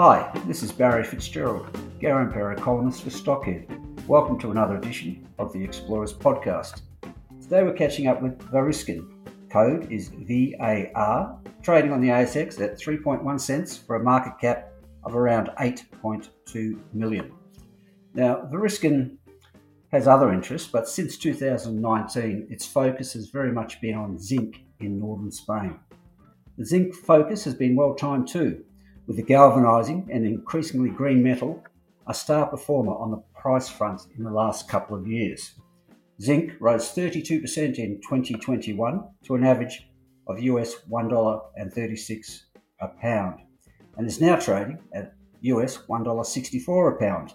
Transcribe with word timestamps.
Hi, 0.00 0.30
this 0.46 0.62
is 0.62 0.70
Barry 0.70 1.02
Fitzgerald, 1.02 1.72
Garimpeiro 2.00 2.56
columnist 2.56 3.02
for 3.02 3.10
Stockhead. 3.10 4.06
Welcome 4.06 4.38
to 4.38 4.52
another 4.52 4.76
edition 4.76 5.26
of 5.40 5.52
the 5.52 5.60
Explorers 5.60 6.12
podcast. 6.12 6.82
Today 7.42 7.64
we're 7.64 7.72
catching 7.72 8.06
up 8.06 8.22
with 8.22 8.38
Variscan. 8.38 9.08
Code 9.50 9.90
is 9.90 10.12
VAR, 10.14 11.40
trading 11.64 11.90
on 11.90 12.00
the 12.00 12.10
ASX 12.10 12.60
at 12.60 12.78
3.1 12.78 13.40
cents 13.40 13.76
for 13.76 13.96
a 13.96 14.04
market 14.04 14.34
cap 14.40 14.70
of 15.02 15.16
around 15.16 15.50
8.2 15.58 16.78
million. 16.94 17.32
Now, 18.14 18.48
Variscan 18.52 19.16
has 19.90 20.06
other 20.06 20.32
interests, 20.32 20.68
but 20.70 20.88
since 20.88 21.18
2019, 21.18 22.46
its 22.48 22.64
focus 22.64 23.14
has 23.14 23.30
very 23.30 23.50
much 23.50 23.80
been 23.80 23.96
on 23.96 24.16
zinc 24.16 24.60
in 24.78 25.00
northern 25.00 25.32
Spain. 25.32 25.80
The 26.56 26.64
zinc 26.64 26.94
focus 26.94 27.42
has 27.42 27.54
been 27.54 27.74
well 27.74 27.96
timed 27.96 28.28
too, 28.28 28.62
with 29.08 29.16
the 29.16 29.22
galvanising 29.22 30.08
and 30.12 30.24
increasingly 30.24 30.90
green 30.90 31.22
metal 31.22 31.64
a 32.06 32.14
star 32.14 32.46
performer 32.46 32.92
on 32.92 33.10
the 33.10 33.22
price 33.34 33.68
front 33.68 34.02
in 34.16 34.22
the 34.22 34.30
last 34.30 34.68
couple 34.68 34.96
of 34.96 35.06
years. 35.06 35.54
Zinc 36.20 36.52
rose 36.60 36.92
32% 36.94 37.78
in 37.78 38.00
2021 38.00 39.04
to 39.24 39.34
an 39.34 39.44
average 39.44 39.88
of 40.26 40.40
US 40.42 40.76
$1.36 40.90 42.40
a 42.80 42.88
pound 42.88 43.40
and 43.96 44.06
is 44.06 44.20
now 44.20 44.36
trading 44.36 44.78
at 44.94 45.14
US 45.40 45.78
$1.64 45.88 46.94
a 46.94 46.98
pound, 46.98 47.34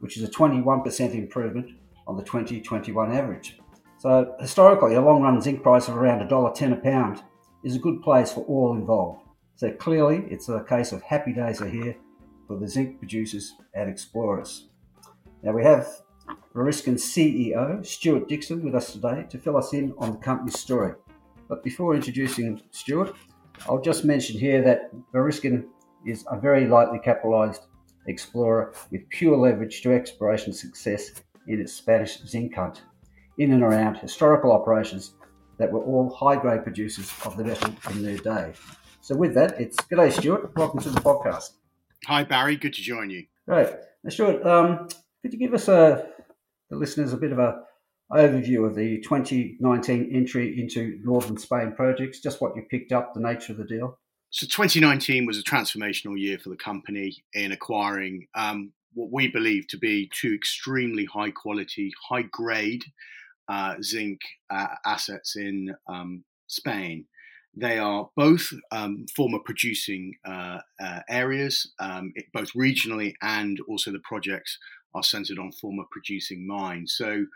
which 0.00 0.16
is 0.16 0.22
a 0.22 0.30
21% 0.30 1.14
improvement 1.14 1.70
on 2.06 2.16
the 2.16 2.22
2021 2.22 3.12
average. 3.12 3.58
So, 3.98 4.34
historically, 4.40 4.94
a 4.94 5.02
long 5.02 5.22
run 5.22 5.40
zinc 5.40 5.62
price 5.62 5.88
of 5.88 5.96
around 5.96 6.26
$1.10 6.28 6.72
a 6.72 6.76
pound 6.76 7.22
is 7.62 7.76
a 7.76 7.78
good 7.78 8.02
place 8.02 8.32
for 8.32 8.44
all 8.44 8.74
involved. 8.74 9.29
So 9.60 9.70
clearly, 9.72 10.24
it's 10.30 10.48
a 10.48 10.64
case 10.64 10.90
of 10.90 11.02
happy 11.02 11.34
days 11.34 11.60
are 11.60 11.68
here 11.68 11.94
for 12.46 12.56
the 12.56 12.66
zinc 12.66 12.98
producers 12.98 13.56
and 13.74 13.90
explorers. 13.90 14.68
Now 15.42 15.52
we 15.52 15.62
have 15.64 15.86
Variscan 16.54 16.94
CEO 16.94 17.84
Stewart 17.84 18.26
Dickson 18.26 18.64
with 18.64 18.74
us 18.74 18.94
today 18.94 19.26
to 19.28 19.38
fill 19.38 19.58
us 19.58 19.74
in 19.74 19.92
on 19.98 20.12
the 20.12 20.16
company's 20.16 20.58
story. 20.58 20.94
But 21.46 21.62
before 21.62 21.94
introducing 21.94 22.62
Stewart, 22.70 23.14
I'll 23.68 23.82
just 23.82 24.02
mention 24.02 24.40
here 24.40 24.62
that 24.62 24.92
Variscan 25.12 25.66
is 26.06 26.24
a 26.30 26.40
very 26.40 26.66
lightly 26.66 26.98
capitalised 26.98 27.66
explorer 28.06 28.72
with 28.90 29.06
pure 29.10 29.36
leverage 29.36 29.82
to 29.82 29.92
exploration 29.92 30.54
success 30.54 31.10
in 31.48 31.60
its 31.60 31.74
Spanish 31.74 32.22
zinc 32.26 32.54
hunt, 32.54 32.80
in 33.36 33.52
and 33.52 33.62
around 33.62 33.98
historical 33.98 34.52
operations 34.52 35.16
that 35.58 35.70
were 35.70 35.84
all 35.84 36.08
high 36.08 36.40
grade 36.40 36.62
producers 36.62 37.12
of 37.26 37.36
the 37.36 37.44
metal 37.44 37.74
in 37.90 38.02
their 38.02 38.16
day. 38.16 38.54
So 39.02 39.16
with 39.16 39.34
that, 39.34 39.58
it's 39.58 39.76
good 39.84 39.96
day, 39.96 40.10
Stewart. 40.10 40.54
Welcome 40.54 40.80
to 40.80 40.90
the 40.90 41.00
podcast. 41.00 41.52
Hi, 42.06 42.22
Barry. 42.22 42.56
Good 42.56 42.74
to 42.74 42.82
join 42.82 43.08
you. 43.08 43.24
Great. 43.48 43.68
Now, 44.04 44.10
Stewart, 44.10 44.44
um, 44.46 44.88
could 45.22 45.32
you 45.32 45.38
give 45.38 45.54
us 45.54 45.68
a, 45.68 46.06
the 46.68 46.76
listeners 46.76 47.14
a 47.14 47.16
bit 47.16 47.32
of 47.32 47.38
a 47.38 47.62
overview 48.12 48.66
of 48.66 48.74
the 48.74 49.00
2019 49.00 50.10
entry 50.14 50.60
into 50.60 51.00
Northern 51.02 51.38
Spain 51.38 51.72
projects, 51.74 52.20
just 52.20 52.42
what 52.42 52.54
you 52.56 52.62
picked 52.70 52.92
up, 52.92 53.14
the 53.14 53.20
nature 53.20 53.52
of 53.52 53.58
the 53.58 53.64
deal? 53.64 53.98
So 54.28 54.46
2019 54.46 55.24
was 55.24 55.38
a 55.38 55.42
transformational 55.42 56.18
year 56.18 56.38
for 56.38 56.50
the 56.50 56.56
company 56.56 57.24
in 57.32 57.52
acquiring 57.52 58.26
um, 58.34 58.72
what 58.92 59.10
we 59.10 59.28
believe 59.28 59.66
to 59.68 59.78
be 59.78 60.10
two 60.12 60.34
extremely 60.34 61.06
high 61.06 61.30
quality, 61.30 61.92
high 62.08 62.22
grade 62.30 62.84
uh, 63.48 63.76
zinc 63.82 64.20
uh, 64.50 64.68
assets 64.84 65.36
in 65.36 65.74
um, 65.88 66.22
Spain. 66.48 67.06
They 67.60 67.78
are 67.78 68.08
both 68.16 68.48
um, 68.72 69.06
former 69.14 69.38
producing 69.44 70.14
uh, 70.24 70.58
uh, 70.82 71.00
areas, 71.08 71.72
um, 71.78 72.12
both 72.32 72.52
regionally 72.54 73.14
and 73.22 73.58
also 73.68 73.92
the 73.92 74.00
projects 74.00 74.58
are 74.94 75.02
centered 75.02 75.38
on 75.38 75.52
former 75.52 75.84
producing 75.90 76.46
mines. 76.46 76.94
So 76.96 77.26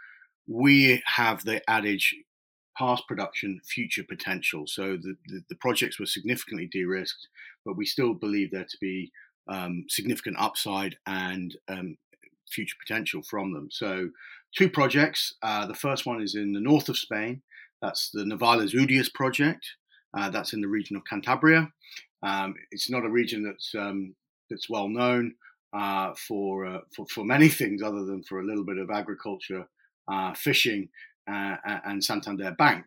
we 0.46 1.02
have 1.06 1.44
the 1.44 1.62
adage 1.68 2.14
past 2.76 3.06
production, 3.06 3.60
future 3.64 4.02
potential. 4.02 4.64
So 4.66 4.96
the, 4.96 5.14
the, 5.26 5.42
the 5.48 5.56
projects 5.56 6.00
were 6.00 6.06
significantly 6.06 6.68
de 6.72 6.84
risked, 6.84 7.28
but 7.64 7.76
we 7.76 7.86
still 7.86 8.14
believe 8.14 8.50
there 8.50 8.64
to 8.64 8.78
be 8.80 9.12
um, 9.46 9.84
significant 9.88 10.36
upside 10.38 10.96
and 11.06 11.54
um, 11.68 11.96
future 12.50 12.76
potential 12.84 13.22
from 13.22 13.52
them. 13.52 13.68
So, 13.70 14.10
two 14.56 14.70
projects. 14.70 15.34
Uh, 15.42 15.66
the 15.66 15.74
first 15.74 16.06
one 16.06 16.22
is 16.22 16.34
in 16.34 16.52
the 16.52 16.60
north 16.60 16.88
of 16.88 16.96
Spain. 16.96 17.42
That's 17.82 18.10
the 18.10 18.24
Novales 18.24 18.74
Udias 18.74 19.12
project. 19.12 19.66
Uh, 20.16 20.30
that's 20.30 20.52
in 20.52 20.60
the 20.60 20.68
region 20.68 20.96
of 20.96 21.02
Cantabria. 21.04 21.70
Um, 22.22 22.54
it's 22.70 22.88
not 22.88 23.04
a 23.04 23.10
region 23.10 23.42
that's 23.42 23.74
um, 23.74 24.14
that's 24.48 24.70
well 24.70 24.88
known 24.88 25.34
uh, 25.74 26.14
for, 26.14 26.66
uh, 26.66 26.80
for, 26.94 27.06
for 27.06 27.24
many 27.24 27.48
things 27.60 27.82
other 27.82 28.04
than 28.04 28.22
for 28.22 28.40
a 28.40 28.44
little 28.44 28.64
bit 28.64 28.78
of 28.78 28.90
agriculture, 28.90 29.66
uh, 30.08 30.32
fishing, 30.34 30.88
uh, 31.30 31.56
and 31.84 32.04
Santander 32.04 32.52
Bank. 32.52 32.86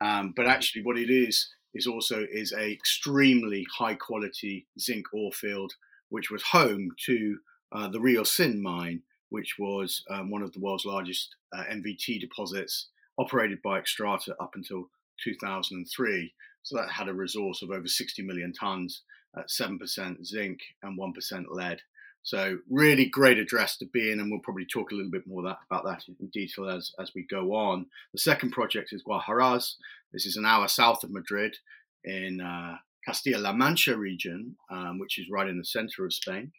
Um, 0.00 0.32
but 0.36 0.46
actually, 0.46 0.82
what 0.82 0.98
it 0.98 1.10
is 1.10 1.48
is 1.74 1.86
also 1.86 2.24
is 2.30 2.52
a 2.52 2.70
extremely 2.72 3.66
high 3.76 3.94
quality 3.94 4.66
zinc 4.78 5.06
ore 5.12 5.32
field, 5.32 5.72
which 6.10 6.30
was 6.30 6.42
home 6.42 6.90
to 7.06 7.38
uh, 7.72 7.88
the 7.88 7.98
Reocín 7.98 8.60
mine, 8.60 9.02
which 9.30 9.56
was 9.58 10.04
um, 10.10 10.30
one 10.30 10.42
of 10.42 10.52
the 10.52 10.60
world's 10.60 10.84
largest 10.84 11.34
MVT 11.54 12.20
deposits 12.20 12.88
operated 13.18 13.60
by 13.62 13.80
Xstrata 13.80 14.32
up 14.40 14.52
until 14.54 14.88
2003. 15.24 16.32
So 16.68 16.76
that 16.76 16.90
had 16.90 17.08
a 17.08 17.14
resource 17.14 17.62
of 17.62 17.70
over 17.70 17.86
60 17.86 18.22
million 18.24 18.52
tons 18.52 19.02
at 19.34 19.48
7% 19.48 20.22
zinc 20.22 20.58
and 20.82 20.98
1% 20.98 21.44
lead. 21.48 21.80
So 22.22 22.58
really 22.68 23.06
great 23.06 23.38
address 23.38 23.78
to 23.78 23.86
be 23.86 24.12
in, 24.12 24.20
and 24.20 24.30
we'll 24.30 24.40
probably 24.40 24.66
talk 24.66 24.92
a 24.92 24.94
little 24.94 25.10
bit 25.10 25.26
more 25.26 25.42
that, 25.44 25.56
about 25.70 25.84
that 25.84 26.02
in 26.20 26.26
detail 26.26 26.68
as, 26.68 26.92
as 27.00 27.12
we 27.14 27.26
go 27.30 27.54
on. 27.54 27.86
The 28.12 28.18
second 28.18 28.50
project 28.50 28.90
is 28.92 29.02
Guajaraz. 29.02 29.76
This 30.12 30.26
is 30.26 30.36
an 30.36 30.44
hour 30.44 30.68
south 30.68 31.02
of 31.04 31.10
Madrid 31.10 31.56
in 32.04 32.42
uh, 32.42 32.76
Castilla-La 33.06 33.54
Mancha 33.54 33.96
region, 33.96 34.56
um, 34.70 34.98
which 34.98 35.18
is 35.18 35.30
right 35.30 35.48
in 35.48 35.56
the 35.56 35.64
center 35.64 36.04
of 36.04 36.12
Spain. 36.12 36.52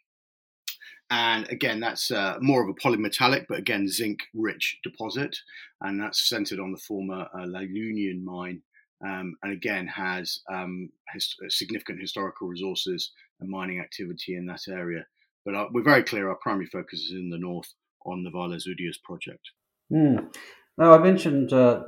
And 1.08 1.48
again, 1.50 1.78
that's 1.78 2.10
uh, 2.10 2.38
more 2.40 2.64
of 2.64 2.68
a 2.68 2.74
polymetallic, 2.74 3.46
but 3.48 3.58
again, 3.60 3.86
zinc-rich 3.86 4.78
deposit, 4.82 5.36
and 5.80 6.00
that's 6.00 6.28
centered 6.28 6.58
on 6.58 6.72
the 6.72 6.78
former 6.78 7.28
uh, 7.32 7.46
La 7.46 7.60
Union 7.60 8.24
mine 8.24 8.62
um, 9.04 9.34
and 9.42 9.52
again 9.52 9.86
has 9.86 10.40
um, 10.52 10.90
his, 11.12 11.34
significant 11.48 12.00
historical 12.00 12.48
resources 12.48 13.12
and 13.40 13.48
mining 13.48 13.80
activity 13.80 14.34
in 14.34 14.46
that 14.46 14.62
area. 14.68 15.06
But 15.44 15.54
uh, 15.54 15.66
we're 15.72 15.82
very 15.82 16.02
clear 16.02 16.28
our 16.28 16.36
primary 16.36 16.66
focus 16.66 17.00
is 17.00 17.12
in 17.12 17.30
the 17.30 17.38
north 17.38 17.72
on 18.04 18.24
the 18.24 18.30
Udias 18.30 19.02
project. 19.02 19.50
Mm. 19.92 20.34
Now, 20.78 20.92
I 20.92 20.98
mentioned 20.98 21.52
uh, 21.52 21.82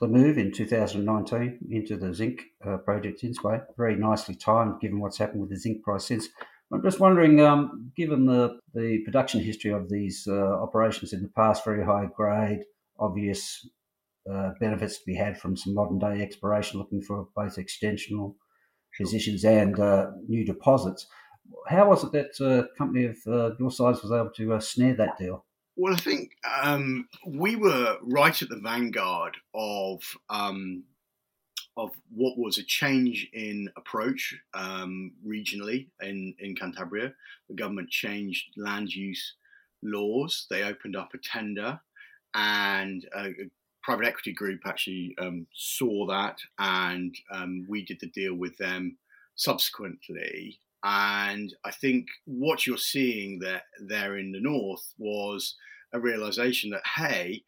the 0.00 0.08
move 0.08 0.38
in 0.38 0.52
2019 0.52 1.58
into 1.70 1.96
the 1.96 2.14
zinc 2.14 2.42
uh, 2.66 2.78
project 2.78 3.22
in 3.24 3.34
Spain. 3.34 3.62
Very 3.76 3.96
nicely 3.96 4.34
timed 4.34 4.80
given 4.80 5.00
what's 5.00 5.18
happened 5.18 5.40
with 5.40 5.50
the 5.50 5.56
zinc 5.56 5.82
price 5.82 6.06
since. 6.06 6.28
I'm 6.72 6.82
just 6.82 6.98
wondering, 6.98 7.40
um, 7.40 7.92
given 7.96 8.26
the, 8.26 8.58
the 8.74 8.98
production 9.04 9.40
history 9.40 9.70
of 9.70 9.88
these 9.88 10.26
uh, 10.28 10.34
operations 10.34 11.12
in 11.12 11.22
the 11.22 11.28
past, 11.28 11.64
very 11.64 11.84
high 11.84 12.08
grade, 12.14 12.64
obvious 12.98 13.64
uh, 14.30 14.50
benefits 14.60 14.98
to 14.98 15.04
be 15.06 15.14
had 15.14 15.38
from 15.38 15.56
some 15.56 15.74
modern 15.74 15.98
day 15.98 16.22
exploration, 16.22 16.78
looking 16.78 17.02
for 17.02 17.28
both 17.34 17.56
extensional 17.56 18.34
positions 18.96 19.44
and 19.44 19.78
uh, 19.78 20.10
new 20.26 20.44
deposits. 20.44 21.06
How 21.68 21.88
was 21.88 22.02
it 22.04 22.12
that 22.12 22.40
a 22.40 22.60
uh, 22.60 22.66
company 22.76 23.06
of 23.06 23.16
uh, 23.26 23.54
your 23.58 23.70
size 23.70 24.02
was 24.02 24.12
able 24.12 24.30
to 24.36 24.54
uh, 24.54 24.60
snare 24.60 24.94
that 24.94 25.18
deal? 25.18 25.44
Well, 25.76 25.92
I 25.92 25.98
think 25.98 26.30
um, 26.62 27.06
we 27.26 27.54
were 27.54 27.98
right 28.02 28.40
at 28.40 28.48
the 28.48 28.60
vanguard 28.60 29.36
of 29.54 30.00
um, 30.30 30.84
of 31.76 31.90
what 32.10 32.38
was 32.38 32.56
a 32.56 32.64
change 32.64 33.28
in 33.34 33.68
approach 33.76 34.34
um, 34.54 35.12
regionally 35.26 35.88
in, 36.00 36.34
in 36.38 36.54
Cantabria. 36.54 37.12
The 37.50 37.54
government 37.54 37.90
changed 37.90 38.46
land 38.56 38.94
use 38.94 39.34
laws. 39.82 40.46
They 40.48 40.62
opened 40.62 40.96
up 40.96 41.10
a 41.12 41.18
tender, 41.18 41.78
and 42.34 43.06
a, 43.14 43.26
private 43.86 44.06
equity 44.08 44.32
group 44.32 44.60
actually 44.66 45.14
um, 45.20 45.46
saw 45.54 46.04
that, 46.08 46.38
and 46.58 47.14
um, 47.30 47.64
we 47.68 47.84
did 47.84 48.00
the 48.00 48.08
deal 48.08 48.34
with 48.34 48.58
them 48.58 48.98
subsequently. 49.36 50.58
And 50.82 51.54
I 51.64 51.70
think 51.70 52.08
what 52.24 52.66
you're 52.66 52.78
seeing 52.78 53.38
there, 53.38 53.62
there 53.80 54.18
in 54.18 54.32
the 54.32 54.40
north 54.40 54.92
was 54.98 55.54
a 55.92 56.00
realization 56.00 56.70
that, 56.70 56.82
hey, 56.96 57.44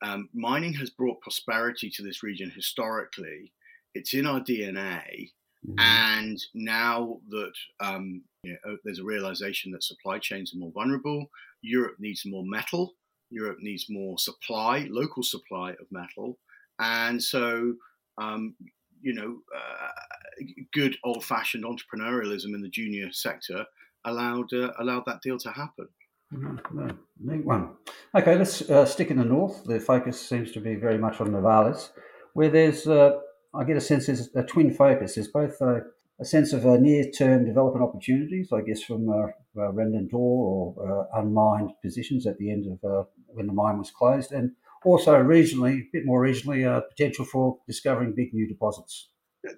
um, 0.00 0.28
mining 0.32 0.74
has 0.74 0.90
brought 0.90 1.20
prosperity 1.22 1.90
to 1.90 2.04
this 2.04 2.22
region 2.22 2.50
historically. 2.50 3.52
It's 3.94 4.14
in 4.14 4.26
our 4.26 4.40
DNA. 4.40 5.32
Mm-hmm. 5.66 5.80
And 5.80 6.40
now 6.54 7.18
that 7.30 7.52
um, 7.80 8.22
you 8.44 8.56
know, 8.64 8.76
there's 8.84 9.00
a 9.00 9.04
realization 9.04 9.72
that 9.72 9.82
supply 9.82 10.20
chains 10.20 10.54
are 10.54 10.58
more 10.58 10.72
vulnerable, 10.72 11.30
Europe 11.62 11.96
needs 11.98 12.22
more 12.24 12.44
metal, 12.46 12.94
Europe 13.30 13.58
needs 13.60 13.86
more 13.88 14.18
supply, 14.18 14.86
local 14.90 15.22
supply 15.22 15.70
of 15.70 15.86
metal. 15.90 16.38
And 16.78 17.22
so, 17.22 17.74
um, 18.18 18.54
you 19.00 19.14
know, 19.14 19.38
uh, 19.56 19.88
good 20.72 20.96
old 21.04 21.24
fashioned 21.24 21.64
entrepreneurialism 21.64 22.54
in 22.54 22.62
the 22.62 22.68
junior 22.68 23.12
sector 23.12 23.64
allowed, 24.04 24.52
uh, 24.52 24.72
allowed 24.78 25.04
that 25.06 25.22
deal 25.22 25.38
to 25.38 25.50
happen. 25.50 25.88
No, 26.32 26.90
neat 27.18 27.44
one. 27.44 27.70
Okay, 28.14 28.36
let's 28.36 28.68
uh, 28.70 28.84
stick 28.86 29.10
in 29.10 29.18
the 29.18 29.24
north. 29.24 29.64
The 29.64 29.80
focus 29.80 30.20
seems 30.20 30.52
to 30.52 30.60
be 30.60 30.76
very 30.76 30.96
much 30.96 31.20
on 31.20 31.30
Novales, 31.30 31.90
where 32.34 32.48
there's, 32.48 32.86
uh, 32.86 33.18
I 33.52 33.64
get 33.64 33.76
a 33.76 33.80
sense, 33.80 34.06
there's 34.06 34.28
a 34.36 34.44
twin 34.44 34.72
focus. 34.72 35.16
There's 35.16 35.28
both 35.28 35.60
a, 35.60 35.82
a 36.20 36.24
sense 36.24 36.52
of 36.52 36.64
near-term 36.64 37.46
development 37.46 37.82
opportunities, 37.82 38.52
I 38.52 38.60
guess, 38.60 38.82
from 38.82 39.08
uh, 39.08 39.28
uh, 39.58 39.72
ore 40.12 40.74
or 40.76 41.06
uh, 41.14 41.20
unmined 41.20 41.70
positions 41.82 42.26
at 42.26 42.36
the 42.38 42.50
end 42.50 42.66
of 42.66 42.90
uh, 42.90 43.04
when 43.28 43.46
the 43.46 43.52
mine 43.52 43.78
was 43.78 43.90
closed, 43.90 44.32
and 44.32 44.52
also 44.84 45.14
regionally, 45.14 45.80
a 45.80 45.88
bit 45.92 46.04
more 46.04 46.22
regionally, 46.22 46.66
uh, 46.66 46.80
potential 46.80 47.24
for 47.24 47.58
discovering 47.66 48.14
big 48.14 48.34
new 48.34 48.46
deposits. 48.46 49.08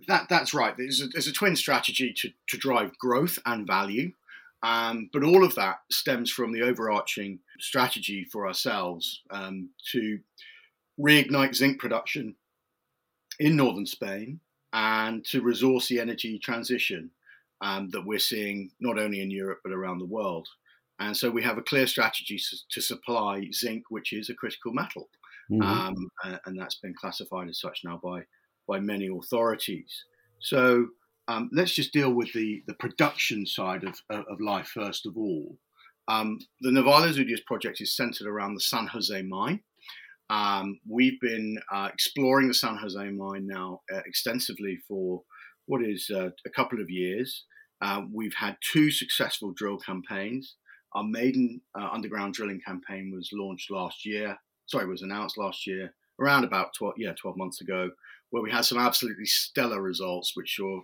That, 0.06 0.28
that's 0.28 0.54
right. 0.54 0.76
There's 0.76 1.02
a, 1.02 1.08
there's 1.08 1.26
a 1.26 1.32
twin 1.32 1.56
strategy 1.56 2.12
to, 2.18 2.30
to 2.48 2.56
drive 2.56 2.96
growth 2.98 3.38
and 3.44 3.66
value. 3.66 4.12
Um, 4.62 5.10
but 5.12 5.24
all 5.24 5.44
of 5.44 5.56
that 5.56 5.78
stems 5.90 6.30
from 6.30 6.52
the 6.52 6.62
overarching 6.62 7.40
strategy 7.58 8.24
for 8.30 8.46
ourselves 8.46 9.22
um, 9.30 9.70
to 9.90 10.20
reignite 11.00 11.56
zinc 11.56 11.80
production 11.80 12.36
in 13.40 13.56
northern 13.56 13.86
Spain 13.86 14.38
and 14.72 15.24
to 15.26 15.42
resource 15.42 15.88
the 15.88 16.00
energy 16.00 16.38
transition 16.38 17.10
um, 17.60 17.90
that 17.90 18.04
we're 18.04 18.19
seeing 18.19 18.70
not 18.80 18.98
only 18.98 19.20
in 19.20 19.30
Europe 19.30 19.60
but 19.62 19.72
around 19.72 19.98
the 19.98 20.06
world. 20.06 20.48
And 20.98 21.16
so 21.16 21.30
we 21.30 21.42
have 21.42 21.58
a 21.58 21.62
clear 21.62 21.86
strategy 21.86 22.40
to 22.70 22.80
supply 22.80 23.48
zinc, 23.52 23.84
which 23.88 24.12
is 24.12 24.28
a 24.28 24.34
critical 24.34 24.72
metal, 24.72 25.08
mm-hmm. 25.50 25.62
um, 25.62 26.08
and 26.44 26.58
that's 26.58 26.76
been 26.76 26.94
classified 26.94 27.48
as 27.48 27.60
such 27.60 27.80
now 27.84 28.00
by 28.02 28.22
by 28.69 28.78
many 28.78 29.08
authorities. 29.08 30.04
So 30.38 30.86
um, 31.28 31.50
let's 31.52 31.74
just 31.74 31.92
deal 31.92 32.12
with 32.12 32.32
the 32.32 32.62
the 32.66 32.74
production 32.74 33.46
side 33.46 33.84
of, 33.84 34.00
of 34.10 34.40
life 34.40 34.69
first 34.69 35.06
of 35.06 35.16
all. 35.16 35.56
Um, 36.08 36.38
the 36.60 36.70
Novales 36.70 37.16
Udias 37.16 37.44
project 37.46 37.80
is 37.80 37.96
centered 37.96 38.26
around 38.26 38.54
the 38.54 38.60
San 38.60 38.86
Jose 38.88 39.22
mine. 39.22 39.60
Um, 40.32 40.81
we've 40.88 41.20
been 41.20 41.58
uh, 41.70 41.90
exploring 41.93 42.49
the 42.49 42.55
San 42.55 42.76
Jose 42.76 43.11
mine 43.11 43.46
now 43.46 43.82
uh, 43.93 44.00
extensively 44.06 44.79
for 44.88 45.23
what 45.67 45.82
is 45.82 46.11
uh, 46.11 46.31
a 46.46 46.50
couple 46.50 46.81
of 46.81 46.88
years. 46.88 47.44
Uh, 47.82 48.02
we've 48.11 48.34
had 48.34 48.56
two 48.73 48.90
successful 48.90 49.52
drill 49.55 49.76
campaigns. 49.76 50.56
Our 50.94 51.05
maiden 51.05 51.61
uh, 51.79 51.90
underground 51.93 52.32
drilling 52.32 52.62
campaign 52.67 53.12
was 53.14 53.29
launched 53.34 53.70
last 53.70 54.06
year. 54.06 54.38
Sorry, 54.64 54.87
was 54.87 55.02
announced 55.02 55.37
last 55.37 55.67
year, 55.67 55.93
around 56.19 56.44
about 56.44 56.73
12, 56.79 56.94
yeah, 56.96 57.12
12 57.20 57.37
months 57.37 57.61
ago, 57.61 57.90
where 58.31 58.43
we 58.43 58.50
had 58.50 58.64
some 58.64 58.79
absolutely 58.79 59.26
stellar 59.26 59.82
results, 59.82 60.32
which 60.34 60.56
saw 60.56 60.81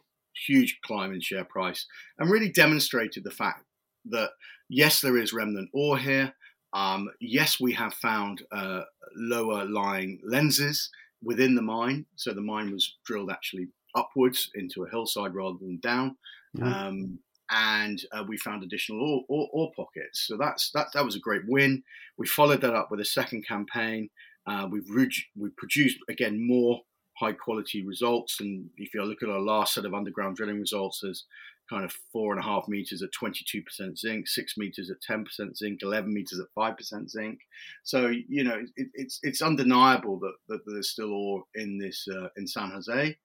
huge 0.46 0.78
climb 0.84 1.14
in 1.14 1.22
share 1.22 1.44
price 1.44 1.86
and 2.18 2.30
really 2.30 2.52
demonstrated 2.52 3.24
the 3.24 3.30
fact 3.30 3.64
that 4.04 4.30
yes, 4.68 5.00
there 5.00 5.16
is 5.16 5.32
remnant 5.32 5.70
ore 5.72 5.96
here. 5.96 6.34
Um, 6.72 7.10
yes, 7.20 7.58
we 7.60 7.72
have 7.74 7.94
found 7.94 8.42
uh, 8.52 8.82
lower 9.16 9.64
lying 9.64 10.20
lenses 10.22 10.90
within 11.22 11.54
the 11.54 11.62
mine. 11.62 12.06
So 12.16 12.32
the 12.32 12.40
mine 12.40 12.70
was 12.72 12.96
drilled 13.04 13.30
actually 13.30 13.68
upwards 13.94 14.50
into 14.54 14.84
a 14.84 14.90
hillside 14.90 15.34
rather 15.34 15.58
than 15.60 15.78
down. 15.80 16.16
Mm-hmm. 16.56 16.72
Um, 16.72 17.18
and 17.50 18.02
uh, 18.12 18.24
we 18.28 18.36
found 18.36 18.62
additional 18.62 19.00
ore, 19.00 19.24
ore, 19.28 19.48
ore, 19.52 19.72
pockets. 19.74 20.26
So 20.26 20.36
that's 20.36 20.70
that. 20.72 20.88
That 20.92 21.04
was 21.04 21.16
a 21.16 21.20
great 21.20 21.42
win. 21.48 21.82
We 22.18 22.26
followed 22.26 22.60
that 22.60 22.74
up 22.74 22.90
with 22.90 23.00
a 23.00 23.06
second 23.06 23.46
campaign. 23.46 24.10
Uh, 24.46 24.68
we've 24.70 24.88
we've 25.34 25.56
produced 25.56 25.98
again 26.10 26.46
more 26.46 26.82
high 27.18 27.32
quality 27.32 27.84
results. 27.84 28.40
And 28.40 28.68
if 28.76 28.94
you 28.94 29.02
look 29.02 29.22
at 29.22 29.30
our 29.30 29.40
last 29.40 29.74
set 29.74 29.84
of 29.84 29.94
underground 29.94 30.36
drilling 30.36 30.60
results, 30.60 31.00
there's 31.02 31.24
kind 31.68 31.84
of 31.84 31.92
four 32.12 32.32
and 32.32 32.40
a 32.40 32.44
half 32.44 32.68
meters 32.68 33.02
at 33.02 33.10
22% 33.20 33.98
zinc, 33.98 34.28
six 34.28 34.56
meters 34.56 34.90
at 34.90 34.96
10% 35.08 35.56
zinc, 35.56 35.82
11 35.82 36.12
meters 36.12 36.40
at 36.40 36.46
5% 36.56 37.10
zinc. 37.10 37.38
So, 37.84 38.12
you 38.28 38.44
know, 38.44 38.60
it, 38.76 38.88
it's, 38.94 39.20
it's 39.22 39.42
undeniable 39.42 40.18
that, 40.20 40.34
that, 40.48 40.60
there's 40.66 40.90
still 40.90 41.12
ore 41.12 41.42
in 41.54 41.78
this, 41.78 42.06
uh, 42.10 42.28
in 42.36 42.46
San 42.46 42.70
Jose. 42.70 43.16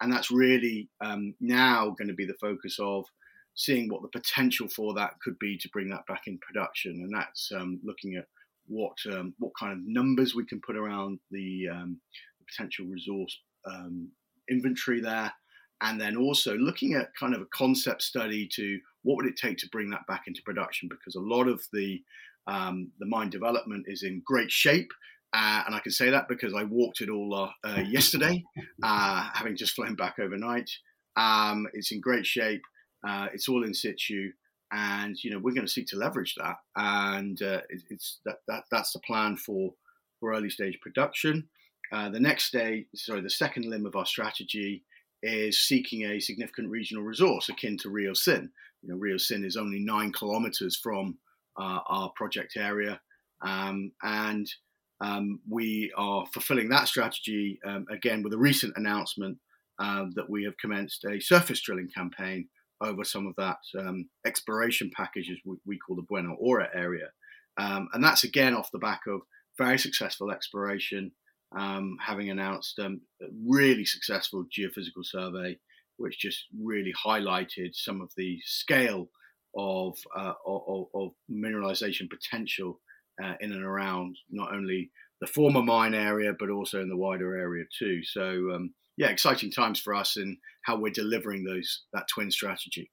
And 0.00 0.12
that's 0.12 0.30
really 0.30 0.88
um, 1.00 1.34
now 1.40 1.90
going 1.90 2.08
to 2.08 2.14
be 2.14 2.26
the 2.26 2.34
focus 2.40 2.78
of 2.80 3.04
seeing 3.54 3.88
what 3.88 4.02
the 4.02 4.08
potential 4.08 4.68
for 4.68 4.94
that 4.94 5.12
could 5.22 5.38
be 5.38 5.56
to 5.58 5.68
bring 5.68 5.88
that 5.90 6.06
back 6.08 6.22
in 6.26 6.38
production. 6.38 6.92
And 6.92 7.14
that's 7.14 7.52
um, 7.54 7.80
looking 7.84 8.16
at 8.16 8.26
what 8.66 8.96
um, 9.12 9.34
what 9.38 9.52
kind 9.58 9.72
of 9.72 9.78
numbers 9.84 10.34
we 10.34 10.46
can 10.46 10.60
put 10.64 10.76
around 10.76 11.18
the, 11.30 11.68
um, 11.70 12.00
the 12.38 12.46
potential 12.50 12.86
resource 12.86 13.38
um, 13.66 14.08
inventory 14.50 15.00
there, 15.00 15.32
and 15.82 16.00
then 16.00 16.16
also 16.16 16.56
looking 16.56 16.94
at 16.94 17.14
kind 17.16 17.34
of 17.34 17.42
a 17.42 17.46
concept 17.46 18.02
study 18.02 18.48
to 18.54 18.78
what 19.02 19.16
would 19.16 19.26
it 19.26 19.36
take 19.36 19.58
to 19.58 19.68
bring 19.70 19.90
that 19.90 20.06
back 20.06 20.22
into 20.26 20.42
production 20.42 20.88
because 20.88 21.16
a 21.16 21.20
lot 21.20 21.48
of 21.48 21.60
the 21.72 22.00
um, 22.46 22.90
the 22.98 23.06
mine 23.06 23.30
development 23.30 23.86
is 23.86 24.02
in 24.02 24.22
great 24.24 24.50
shape. 24.50 24.90
Uh, 25.32 25.62
and 25.66 25.74
I 25.74 25.80
can 25.80 25.92
say 25.92 26.10
that 26.10 26.28
because 26.28 26.54
I 26.54 26.64
walked 26.64 27.00
it 27.00 27.08
all 27.08 27.34
uh, 27.34 27.50
uh, 27.64 27.80
yesterday, 27.86 28.44
uh, 28.82 29.28
having 29.32 29.56
just 29.56 29.74
flown 29.74 29.94
back 29.94 30.18
overnight. 30.18 30.70
Um, 31.16 31.66
it's 31.72 31.92
in 31.92 32.00
great 32.00 32.26
shape. 32.26 32.62
Uh, 33.06 33.28
it's 33.32 33.48
all 33.48 33.64
in 33.64 33.74
situ, 33.74 34.30
and 34.72 35.16
you 35.22 35.30
know 35.30 35.38
we're 35.38 35.54
going 35.54 35.66
to 35.66 35.72
seek 35.72 35.86
to 35.88 35.96
leverage 35.96 36.34
that. 36.36 36.56
And 36.76 37.40
uh, 37.42 37.60
it, 37.68 37.82
it's 37.90 38.20
that, 38.24 38.38
that 38.48 38.64
that's 38.70 38.92
the 38.92 39.00
plan 39.00 39.36
for 39.36 39.72
for 40.20 40.32
early 40.32 40.50
stage 40.50 40.78
production. 40.80 41.48
the 41.90 42.20
next 42.20 42.52
day, 42.52 42.86
sorry, 42.94 43.20
the 43.20 43.30
second 43.30 43.66
limb 43.66 43.86
of 43.86 43.96
our 43.96 44.06
strategy 44.06 44.84
is 45.22 45.62
seeking 45.62 46.02
a 46.02 46.20
significant 46.20 46.68
regional 46.68 47.04
resource 47.04 47.48
akin 47.48 47.76
to 47.78 47.88
Reocín. 47.88 48.50
You 48.82 48.88
know, 48.88 48.96
Reocín 48.96 49.44
is 49.44 49.56
only 49.56 49.78
nine 49.78 50.12
kilometers 50.12 50.76
from 50.76 51.18
uh, 51.58 51.80
our 51.86 52.10
project 52.16 52.56
area, 52.56 53.00
um, 53.40 53.92
and 54.02 54.48
um, 55.00 55.40
we 55.48 55.92
are 55.96 56.26
fulfilling 56.32 56.68
that 56.70 56.88
strategy 56.88 57.60
um, 57.64 57.86
again 57.90 58.22
with 58.22 58.32
a 58.32 58.38
recent 58.38 58.72
announcement 58.76 59.38
um, 59.78 60.12
that 60.14 60.28
we 60.28 60.44
have 60.44 60.56
commenced 60.58 61.04
a 61.04 61.20
surface 61.20 61.60
drilling 61.60 61.88
campaign 61.94 62.48
over 62.80 63.04
some 63.04 63.26
of 63.26 63.34
that 63.36 63.58
um, 63.78 64.08
exploration 64.26 64.90
package, 64.96 65.30
as 65.30 65.38
we, 65.44 65.56
we, 65.64 65.78
call 65.78 65.94
the 65.94 66.02
Buena 66.02 66.34
Hora 66.34 66.68
area, 66.74 67.10
um, 67.56 67.88
and 67.92 68.02
that's 68.02 68.24
again 68.24 68.54
off 68.54 68.72
the 68.72 68.78
back 68.78 69.02
of 69.06 69.20
very 69.58 69.78
successful 69.78 70.30
exploration 70.30 71.12
um, 71.56 71.96
having 72.00 72.30
announced 72.30 72.78
a 72.78 72.90
really 73.46 73.84
successful 73.84 74.44
geophysical 74.44 75.04
survey, 75.04 75.58
which 75.96 76.18
just 76.18 76.44
really 76.58 76.92
highlighted 77.04 77.74
some 77.74 78.00
of 78.00 78.10
the 78.16 78.38
scale 78.44 79.08
of, 79.56 79.96
uh, 80.16 80.32
of, 80.46 80.86
of, 80.94 81.10
mineralization 81.30 82.08
potential 82.08 82.80
uh, 83.22 83.34
in 83.40 83.52
and 83.52 83.62
around 83.62 84.16
not 84.30 84.54
only 84.54 84.90
the 85.20 85.26
former 85.26 85.62
mine 85.62 85.94
area, 85.94 86.32
but 86.38 86.48
also 86.48 86.80
in 86.80 86.88
the 86.88 86.96
wider 86.96 87.36
area 87.36 87.64
too. 87.78 88.02
So, 88.02 88.30
um, 88.54 88.74
yeah, 88.96 89.08
exciting 89.08 89.50
times 89.50 89.78
for 89.78 89.94
us 89.94 90.16
in 90.16 90.38
how 90.64 90.78
we're 90.78 90.92
delivering 90.92 91.44
those 91.44 91.82
that 91.92 92.08
twin 92.08 92.30
strategy. 92.30 92.90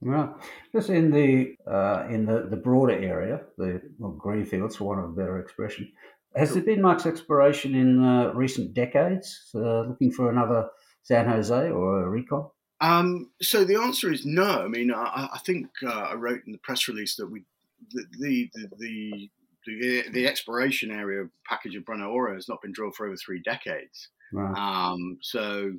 Right. 0.00 0.30
Just 0.72 0.90
in 0.90 1.10
the 1.10 1.54
uh, 1.70 2.06
in 2.08 2.24
the, 2.24 2.46
the 2.48 2.56
broader 2.56 2.92
area, 2.92 3.40
the 3.56 3.82
well, 3.98 4.12
greenfields, 4.12 4.76
for 4.76 4.84
want 4.84 5.00
of 5.00 5.10
a 5.10 5.12
better 5.12 5.40
expression, 5.40 5.90
has 6.36 6.52
there 6.52 6.62
been 6.62 6.82
much 6.82 7.06
exploration 7.06 7.74
in 7.74 8.04
uh, 8.04 8.32
recent 8.34 8.74
decades 8.74 9.50
uh, 9.54 9.80
looking 9.82 10.12
for 10.12 10.30
another 10.30 10.68
San 11.02 11.26
Jose 11.26 11.70
or 11.70 12.06
a 12.06 12.06
Reocín? 12.06 12.50
Um, 12.80 13.30
so 13.42 13.64
the 13.64 13.76
answer 13.76 14.12
is 14.12 14.24
no. 14.24 14.62
I 14.62 14.68
mean, 14.68 14.92
I, 14.92 15.28
I 15.34 15.38
think 15.44 15.66
uh, 15.82 16.10
I 16.12 16.14
wrote 16.14 16.42
in 16.46 16.52
the 16.52 16.58
press 16.58 16.86
release 16.86 17.16
that 17.16 17.26
we 17.26 17.44
the 17.90 18.04
the 18.18 18.50
the, 18.78 19.30
the, 19.66 20.04
the 20.12 20.26
exploration 20.26 20.90
area 20.90 21.28
package 21.48 21.74
of 21.74 21.84
Buena 21.84 22.04
Hora 22.04 22.34
has 22.34 22.48
not 22.48 22.62
been 22.62 22.72
drilled 22.72 22.94
for 22.94 23.06
over 23.06 23.16
three 23.16 23.42
decades. 23.42 24.08
Um, 24.56 25.18
so 25.22 25.72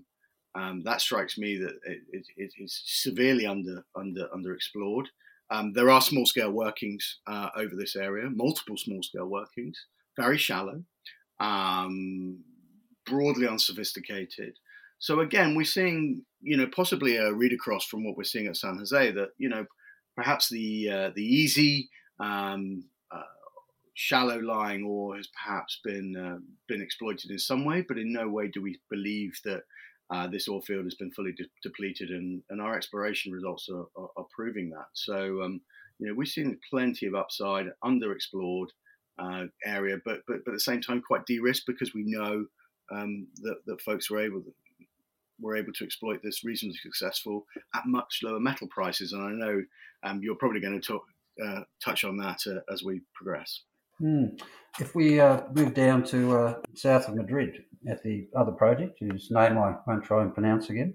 um, 0.56 0.84
that 0.84 1.02
strikes 1.02 1.38
me 1.38 1.58
that 1.58 1.74
it, 1.86 2.00
it, 2.12 2.26
it 2.36 2.52
is 2.58 2.82
severely 2.86 3.46
under 3.46 3.86
under 3.96 4.28
underexplored. 4.36 5.06
Um, 5.52 5.74
there 5.74 5.90
are 5.90 6.02
small 6.02 6.26
scale 6.26 6.52
workings 6.52 7.20
uh, 7.26 7.50
over 7.56 7.76
this 7.76 7.96
area, 7.96 8.30
multiple 8.30 8.78
small 8.78 9.02
scale 9.02 9.26
workings 9.26 9.86
very 10.24 10.38
shallow, 10.38 10.84
um, 11.40 12.44
broadly 13.06 13.48
unsophisticated. 13.48 14.54
So 15.00 15.22
again, 15.22 15.56
we're 15.56 15.64
seeing, 15.78 16.26
you 16.42 16.58
know, 16.58 16.68
possibly 16.68 17.16
a 17.18 17.32
read 17.42 17.54
across 17.54 17.86
from 17.86 18.04
what 18.04 18.18
we're 18.18 18.32
seeing 18.34 18.48
at 18.48 18.58
San 18.58 18.78
Jose 18.78 19.12
that, 19.12 19.30
you 19.38 19.50
know, 19.50 19.66
perhaps 20.16 20.50
the 20.50 20.90
uh, 20.90 21.10
the 21.16 21.24
easy, 21.24 21.90
um, 22.20 22.84
uh, 23.16 23.34
shallow 23.94 24.40
lying 24.40 24.84
ore 24.84 25.16
has 25.18 25.28
perhaps 25.28 25.80
been 25.84 26.16
uh, 26.16 26.40
been 26.68 26.82
exploited 26.82 27.32
in 27.32 27.40
some 27.40 27.64
way, 27.66 27.80
but 27.88 27.98
in 27.98 28.12
no 28.12 28.28
way 28.28 28.48
do 28.48 28.62
we 28.62 28.80
believe 28.90 29.34
that 29.44 29.64
uh, 30.14 30.28
this 30.28 30.48
ore 30.48 30.62
field 30.62 30.86
has 30.86 30.96
been 30.96 31.12
fully 31.12 31.34
de- 31.34 31.46
depleted, 31.64 32.10
and, 32.10 32.42
and 32.50 32.62
our 32.62 32.76
exploration 32.76 33.32
results 33.32 33.70
are, 33.70 33.86
are, 33.96 34.10
are 34.18 34.28
proving 34.36 34.70
that. 34.70 34.88
So, 34.94 35.44
um, 35.44 35.62
you 36.00 36.08
know, 36.08 36.16
we've 36.18 36.28
seen 36.28 36.60
plenty 36.70 37.06
of 37.08 37.16
upside, 37.16 37.68
underexplored 37.84 38.70
uh, 39.20 39.46
area, 39.66 39.98
but, 40.06 40.20
but 40.28 40.38
but 40.46 40.52
at 40.52 40.56
the 40.56 40.60
same 40.60 40.82
time 40.82 41.02
quite 41.02 41.26
de-risked 41.26 41.68
because 41.68 41.94
we 41.94 42.04
know 42.06 42.46
um, 42.92 43.28
that, 43.42 43.58
that 43.66 43.82
folks 43.82 44.10
were 44.10 44.20
able 44.20 44.44
were 45.42 45.56
able 45.56 45.72
to 45.74 45.86
exploit 45.86 46.20
this 46.24 46.44
reasonably 46.44 46.78
successful 46.78 47.46
at 47.76 47.84
much 47.86 48.20
lower 48.24 48.40
metal 48.40 48.68
prices. 48.68 49.14
And 49.14 49.24
I 49.24 49.32
know 49.32 49.62
um, 50.04 50.22
you're 50.22 50.36
probably 50.36 50.60
going 50.60 50.80
to 50.80 50.86
talk, 50.86 51.04
uh, 51.44 51.62
touch 51.84 52.04
on 52.04 52.18
that 52.18 52.40
uh, 52.48 52.60
as 52.72 52.84
we 52.84 53.02
progress. 53.14 53.62
Mm. 54.02 54.40
If 54.80 54.96
we 54.96 55.20
uh, 55.20 55.42
move 55.54 55.74
down 55.74 56.04
to 56.06 56.38
uh, 56.38 56.56
south 56.74 57.08
of 57.08 57.16
Madrid 57.16 57.64
at 57.88 58.04
the 58.04 58.28
other 58.36 58.52
project, 58.52 58.98
whose 59.00 59.30
name 59.32 59.58
I 59.58 59.76
won't 59.88 60.04
try 60.04 60.22
and 60.22 60.34
pronounce 60.34 60.70
again, 60.70 60.94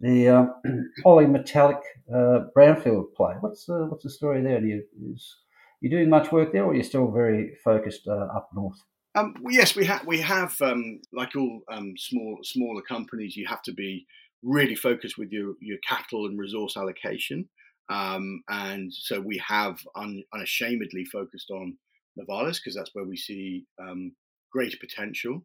the 0.00 0.28
uh, 0.28 0.46
polymetallic 1.04 1.80
uh, 2.12 2.46
brownfield 2.56 3.14
play. 3.14 3.34
What's 3.40 3.66
the, 3.66 3.86
what's 3.86 4.04
the 4.04 4.10
story 4.10 4.42
there? 4.42 4.62
You, 4.62 4.82
is, 5.14 5.36
you 5.82 5.90
doing 5.90 6.08
much 6.08 6.32
work 6.32 6.52
there, 6.52 6.64
or 6.64 6.74
you're 6.74 6.84
still 6.84 7.10
very 7.10 7.56
focused 7.64 8.08
up 8.08 8.48
north? 8.54 8.78
Um, 9.14 9.34
yes, 9.50 9.76
we 9.76 9.84
have. 9.84 10.06
We 10.06 10.20
have, 10.20 10.54
um, 10.62 11.00
like 11.12 11.36
all 11.36 11.60
um, 11.70 11.94
small 11.98 12.38
smaller 12.42 12.82
companies, 12.82 13.36
you 13.36 13.46
have 13.46 13.62
to 13.62 13.72
be 13.72 14.06
really 14.42 14.76
focused 14.76 15.18
with 15.18 15.30
your 15.32 15.54
your 15.60 15.78
capital 15.86 16.26
and 16.26 16.38
resource 16.38 16.76
allocation. 16.76 17.48
Um, 17.90 18.42
and 18.48 18.94
so 18.94 19.20
we 19.20 19.42
have 19.46 19.80
un, 19.96 20.22
unashamedly 20.32 21.04
focused 21.04 21.50
on 21.50 21.76
Novales 22.16 22.58
because 22.58 22.76
that's 22.76 22.94
where 22.94 23.04
we 23.04 23.16
see 23.16 23.66
um, 23.78 24.12
greater 24.52 24.78
potential, 24.78 25.44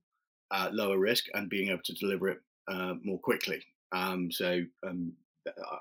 uh, 0.52 0.70
lower 0.72 1.00
risk, 1.00 1.26
and 1.34 1.50
being 1.50 1.70
able 1.70 1.82
to 1.84 1.94
deliver 1.94 2.30
it 2.30 2.40
uh, 2.72 2.94
more 3.04 3.20
quickly. 3.20 3.62
Um, 3.92 4.32
so 4.32 4.62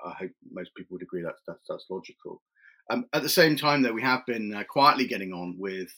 I 0.05 0.13
hope 0.19 0.31
most 0.51 0.71
people 0.75 0.95
would 0.95 1.03
agree 1.03 1.21
that 1.21 1.35
that's, 1.47 1.67
that's 1.69 1.85
logical. 1.89 2.41
At 2.89 3.21
the 3.21 3.29
same 3.29 3.55
time, 3.55 3.81
though, 3.81 3.93
we 3.93 4.01
have 4.01 4.25
been 4.25 4.53
uh, 4.53 4.63
quietly 4.63 5.07
getting 5.07 5.33
on 5.33 5.55
with 5.57 5.89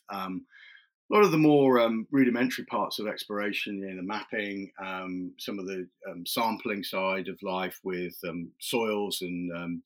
a 1.11 1.15
lot 1.15 1.23
of 1.23 1.31
the 1.31 1.37
more 1.37 1.79
um, 1.79 2.07
rudimentary 2.11 2.65
parts 2.65 2.99
of 2.99 3.07
exploration, 3.07 3.79
you 3.79 3.89
know, 3.89 3.95
the 3.97 4.03
mapping, 4.03 4.71
um, 4.83 5.33
some 5.39 5.57
of 5.57 5.65
the 5.65 5.87
um, 6.09 6.23
sampling 6.25 6.83
side 6.83 7.27
of 7.27 7.37
life 7.41 7.79
with 7.83 8.15
um, 8.27 8.51
soils 8.59 9.19
and 9.21 9.51
um, 9.55 9.83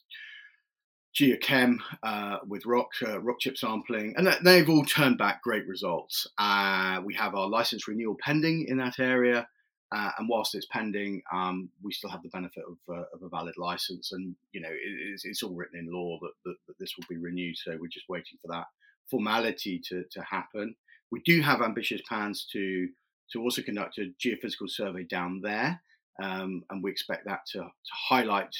geochem 1.16 1.78
uh, 2.02 2.38
with 2.48 2.66
rock 2.66 2.90
uh, 3.08 3.22
rock 3.22 3.38
chip 3.40 3.58
sampling, 3.58 4.14
and 4.18 4.28
they've 4.44 4.70
all 4.70 4.84
turned 4.84 5.18
back 5.18 5.42
great 5.42 5.66
results. 5.68 6.28
Uh, 6.38 7.00
we 7.06 7.14
have 7.14 7.36
our 7.36 7.48
license 7.48 7.88
renewal 7.88 8.18
pending 8.20 8.66
in 8.68 8.78
that 8.78 9.00
area, 9.00 9.48
uh, 9.94 10.12
and 10.18 10.28
whilst 10.28 10.56
it's 10.56 10.66
pending, 10.72 11.22
um, 11.32 11.70
we 11.84 11.92
still 11.92 12.10
have 12.10 12.24
the 12.24 12.30
benefit 12.30 12.64
of, 12.68 12.78
uh, 12.94 13.04
of, 13.14 13.22
a 13.22 13.30
valid 13.30 13.56
license, 13.58 14.12
and 14.12 14.36
you 14.52 14.60
know 14.60 14.70
it, 14.70 14.80
it's, 14.82 15.24
it's, 15.24 15.44
all 15.44 15.54
written 15.54 15.80
in 15.80 15.94
law 15.94 16.18
that, 16.22 16.32
that, 16.46 16.56
that 16.68 16.80
this 16.80 16.96
will 16.98 17.06
be 17.08 17.18
renewed. 17.18 17.56
So 17.58 17.78
we're 17.80 17.88
just 17.88 18.10
waiting 18.10 18.40
for 18.42 18.48
that 18.52 18.66
formality 19.12 19.80
to, 19.90 20.04
to 20.12 20.22
happen. 20.24 20.76
We 21.12 21.22
do 21.26 21.42
have 21.42 21.62
ambitious 21.62 22.02
plans 22.08 22.48
to 22.54 22.90
to 23.32 23.42
also 23.42 23.62
conduct 23.62 24.00
a 24.00 24.14
geophysical 24.20 24.70
survey 24.70 25.04
down 25.04 25.42
there, 25.42 25.80
um, 26.22 26.64
and 26.70 26.84
we 26.84 26.90
expect 26.90 27.26
that 27.26 27.46
to, 27.52 27.60
to 27.60 27.92
highlight 28.10 28.56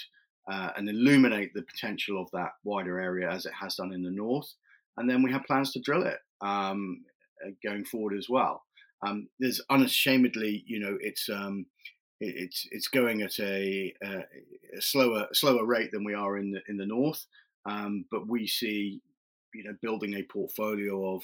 uh, 0.52 0.70
and 0.78 0.88
illuminate 0.90 1.54
the 1.54 1.64
potential 1.64 2.22
of 2.22 2.30
that 2.32 2.52
wider 2.64 3.00
area 3.00 3.30
as 3.30 3.46
it 3.46 3.54
has 3.60 3.76
done 3.76 3.94
in 3.94 4.04
the 4.04 4.12
north. 4.12 4.54
And 4.98 5.10
then 5.10 5.24
we 5.24 5.32
have 5.32 5.46
plans 5.46 5.72
to 5.74 5.80
drill 5.80 6.04
it 6.04 6.20
um, 6.42 7.04
uh, 7.46 7.52
going 7.64 7.86
forward 7.86 8.16
as 8.18 8.28
well. 8.30 8.64
Um, 9.06 9.28
there's 9.40 9.62
unashamedly, 9.70 10.64
you 10.66 10.80
know, 10.80 10.98
it's 11.02 11.30
um, 11.30 11.66
it, 12.20 12.36
it's 12.38 12.68
it's 12.72 12.88
going 12.88 13.22
at 13.22 13.40
a, 13.40 13.94
a, 14.04 14.82
slower 14.82 15.28
slower 15.34 15.66
rate 15.66 15.92
than 15.92 16.04
we 16.04 16.14
are 16.14 16.38
in 16.38 16.52
the 16.52 16.62
in 16.68 16.78
the 16.78 16.86
north, 16.86 17.26
um, 17.66 18.06
but 18.12 18.28
we 18.28 18.48
see, 18.48 19.02
you 19.54 19.64
know, 19.64 19.76
building 19.82 20.14
a 20.14 20.24
portfolio 20.24 21.16
of 21.16 21.24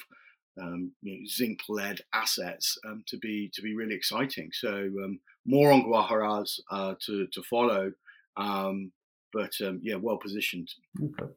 um, 0.60 0.92
you 1.02 1.18
know, 1.18 1.26
zinc 1.26 1.60
lead 1.68 2.00
assets 2.12 2.78
um, 2.86 3.02
to 3.06 3.16
be 3.18 3.50
to 3.54 3.62
be 3.62 3.74
really 3.74 3.94
exciting. 3.94 4.50
So 4.52 4.70
um, 5.04 5.20
more 5.46 5.72
on 5.72 5.84
Guajaraz 5.84 6.60
uh, 6.70 6.94
to 7.06 7.26
to 7.28 7.42
follow, 7.42 7.92
um, 8.36 8.92
but 9.32 9.52
um, 9.64 9.80
yeah, 9.82 9.96
well 9.96 10.18
positioned. 10.18 10.70
Okay. 11.02 11.32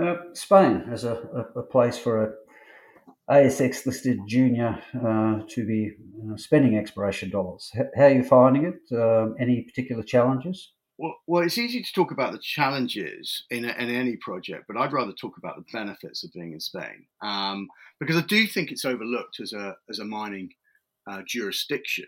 Uh, 0.00 0.16
Spain 0.34 0.84
as 0.92 1.02
a, 1.02 1.14
a, 1.56 1.62
place 1.62 1.98
for 1.98 2.22
a 2.22 2.32
ASX 3.30 3.86
listed 3.86 4.18
junior 4.26 4.82
uh, 4.96 5.40
to 5.48 5.64
be 5.64 5.92
uh, 6.30 6.36
spending 6.36 6.76
exploration 6.76 7.30
dollars. 7.30 7.70
H- 7.76 7.86
how 7.96 8.04
are 8.04 8.10
you 8.10 8.24
finding 8.24 8.64
it? 8.64 8.94
Um, 8.94 9.36
any 9.38 9.62
particular 9.62 10.02
challenges? 10.02 10.72
Well, 10.98 11.14
well, 11.26 11.42
it's 11.42 11.56
easy 11.56 11.80
to 11.80 11.92
talk 11.94 12.10
about 12.10 12.32
the 12.32 12.40
challenges 12.42 13.44
in, 13.50 13.64
a, 13.64 13.72
in 13.78 13.88
any 13.88 14.16
project, 14.16 14.64
but 14.68 14.76
I'd 14.76 14.92
rather 14.92 15.12
talk 15.12 15.38
about 15.38 15.56
the 15.56 15.64
benefits 15.72 16.24
of 16.24 16.32
being 16.32 16.52
in 16.52 16.60
Spain 16.60 17.06
um, 17.22 17.68
because 18.00 18.16
I 18.16 18.22
do 18.22 18.46
think 18.46 18.70
it's 18.70 18.84
overlooked 18.84 19.40
as 19.40 19.52
a 19.52 19.76
as 19.88 20.00
a 20.00 20.04
mining 20.04 20.50
uh, 21.10 21.22
jurisdiction. 21.26 22.06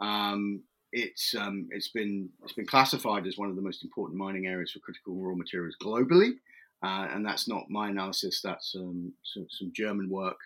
Um, 0.00 0.62
it's 0.92 1.34
um, 1.38 1.68
it's 1.70 1.88
been 1.88 2.28
it's 2.42 2.52
been 2.52 2.66
classified 2.66 3.26
as 3.26 3.38
one 3.38 3.48
of 3.48 3.56
the 3.56 3.62
most 3.62 3.84
important 3.84 4.18
mining 4.18 4.46
areas 4.46 4.72
for 4.72 4.80
critical 4.80 5.14
raw 5.14 5.34
materials 5.34 5.76
globally, 5.82 6.32
uh, 6.82 7.08
and 7.12 7.26
that's 7.26 7.48
not 7.48 7.70
my 7.70 7.88
analysis. 7.88 8.40
That's 8.42 8.74
um, 8.76 9.12
some, 9.24 9.46
some, 9.50 9.72
German 9.74 10.08
work 10.08 10.38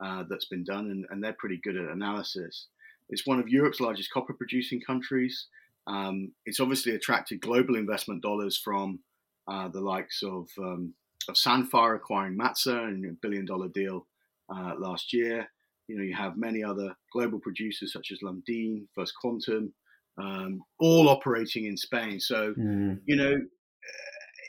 uh, 0.00 0.24
that's 0.28 0.46
been 0.46 0.64
done, 0.64 0.90
and, 0.90 1.06
and 1.10 1.22
they're 1.22 1.36
pretty 1.38 1.60
good 1.62 1.76
at 1.76 1.90
analysis. 1.90 2.66
It's 3.10 3.26
one 3.26 3.38
of 3.38 3.48
Europe's 3.48 3.80
largest 3.80 4.10
copper 4.10 4.32
producing 4.32 4.80
countries. 4.80 5.46
Um, 5.86 6.32
it's 6.46 6.60
obviously 6.60 6.94
attracted 6.94 7.40
global 7.40 7.76
investment 7.76 8.22
dollars 8.22 8.56
from 8.56 9.00
uh, 9.46 9.68
the 9.68 9.80
likes 9.80 10.22
of, 10.22 10.48
um, 10.58 10.94
of 11.28 11.34
Sandfire 11.34 11.96
acquiring 11.96 12.38
Matsa 12.38 12.84
and 12.88 13.04
a 13.04 13.12
billion 13.20 13.44
dollar 13.44 13.68
deal 13.68 14.06
uh, 14.48 14.72
last 14.78 15.12
year. 15.12 15.46
You 15.86 15.98
know, 15.98 16.02
you 16.02 16.14
have 16.14 16.38
many 16.38 16.64
other 16.64 16.96
global 17.12 17.38
producers 17.38 17.92
such 17.92 18.10
as 18.10 18.20
Lundin, 18.22 18.86
First 18.94 19.12
Quantum, 19.20 19.74
um, 20.16 20.62
all 20.78 21.10
operating 21.10 21.66
in 21.66 21.76
Spain. 21.76 22.18
So, 22.20 22.54
mm. 22.54 22.98
you 23.04 23.16
know, 23.16 23.36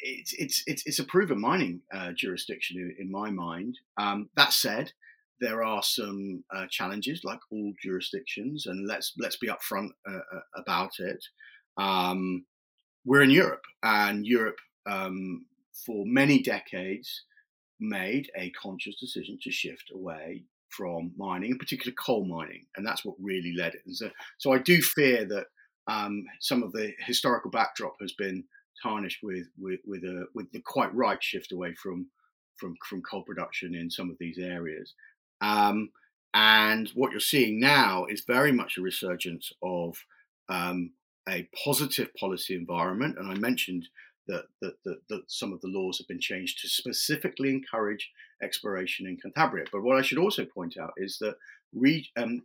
it's, 0.05 0.63
it's, 0.67 0.83
it's, 0.85 0.99
a 0.99 1.03
proven 1.03 1.39
mining 1.39 1.81
uh, 1.93 2.11
jurisdiction 2.15 2.77
in, 2.77 3.05
in, 3.05 3.11
my 3.11 3.31
mind. 3.31 3.79
Um, 3.97 4.29
that 4.35 4.53
said, 4.53 4.91
there 5.41 5.63
are 5.63 5.81
some 5.83 6.43
uh, 6.55 6.65
challenges, 6.69 7.21
like 7.23 7.39
all 7.51 7.73
jurisdictions, 7.81 8.67
and 8.67 8.87
let's 8.87 9.13
let's 9.17 9.37
be 9.37 9.47
upfront 9.47 9.89
uh, 10.07 10.17
uh, 10.17 10.39
about 10.55 10.91
it. 10.99 11.25
Um, 11.77 12.45
we're 13.03 13.23
in 13.23 13.31
Europe, 13.31 13.63
and 13.83 14.25
Europe, 14.25 14.59
um, 14.85 15.45
for 15.85 16.05
many 16.05 16.41
decades, 16.41 17.23
made 17.79 18.29
a 18.37 18.51
conscious 18.51 18.95
decision 18.99 19.37
to 19.41 19.51
shift 19.51 19.91
away 19.93 20.43
from 20.69 21.11
mining, 21.17 21.51
in 21.51 21.57
particular 21.57 21.93
coal 21.93 22.25
mining, 22.25 22.65
and 22.75 22.85
that's 22.85 23.03
what 23.03 23.15
really 23.19 23.53
led 23.57 23.73
it. 23.73 23.81
And 23.85 23.95
so, 23.95 24.09
so 24.37 24.53
I 24.53 24.59
do 24.59 24.81
fear 24.81 25.25
that 25.25 25.47
um, 25.87 26.25
some 26.39 26.63
of 26.63 26.71
the 26.71 26.93
historical 26.99 27.51
backdrop 27.51 27.95
has 28.01 28.13
been 28.13 28.43
tarnished 28.81 29.19
with 29.23 29.47
with 29.57 29.79
with, 29.85 30.03
a, 30.03 30.25
with 30.33 30.51
the 30.51 30.61
quite 30.61 30.93
right 30.93 31.21
shift 31.21 31.51
away 31.51 31.73
from 31.75 32.07
from 32.57 32.75
from 32.87 33.01
coal 33.01 33.23
production 33.23 33.75
in 33.75 33.89
some 33.89 34.09
of 34.09 34.17
these 34.19 34.37
areas. 34.37 34.93
Um, 35.41 35.91
and 36.33 36.89
what 36.95 37.11
you're 37.11 37.19
seeing 37.21 37.59
now 37.59 38.05
is 38.05 38.23
very 38.27 38.51
much 38.51 38.77
a 38.77 38.81
resurgence 38.81 39.51
of 39.63 39.95
um, 40.49 40.91
a 41.27 41.47
positive 41.63 42.13
policy 42.19 42.55
environment. 42.55 43.17
And 43.17 43.31
I 43.31 43.35
mentioned 43.35 43.87
that, 44.27 44.45
that, 44.61 44.73
that, 44.83 44.97
that, 45.09 45.21
some 45.27 45.53
of 45.53 45.61
the 45.61 45.67
laws 45.67 45.97
have 45.97 46.07
been 46.07 46.19
changed 46.19 46.59
to 46.61 46.67
specifically 46.67 47.49
encourage 47.49 48.11
exploration 48.43 49.07
in 49.07 49.17
Cantabria. 49.17 49.65
But 49.71 49.83
what 49.83 49.97
I 49.97 50.01
should 50.01 50.17
also 50.17 50.45
point 50.45 50.77
out 50.77 50.93
is 50.97 51.17
that 51.19 51.35
re, 51.73 52.07
um, 52.17 52.41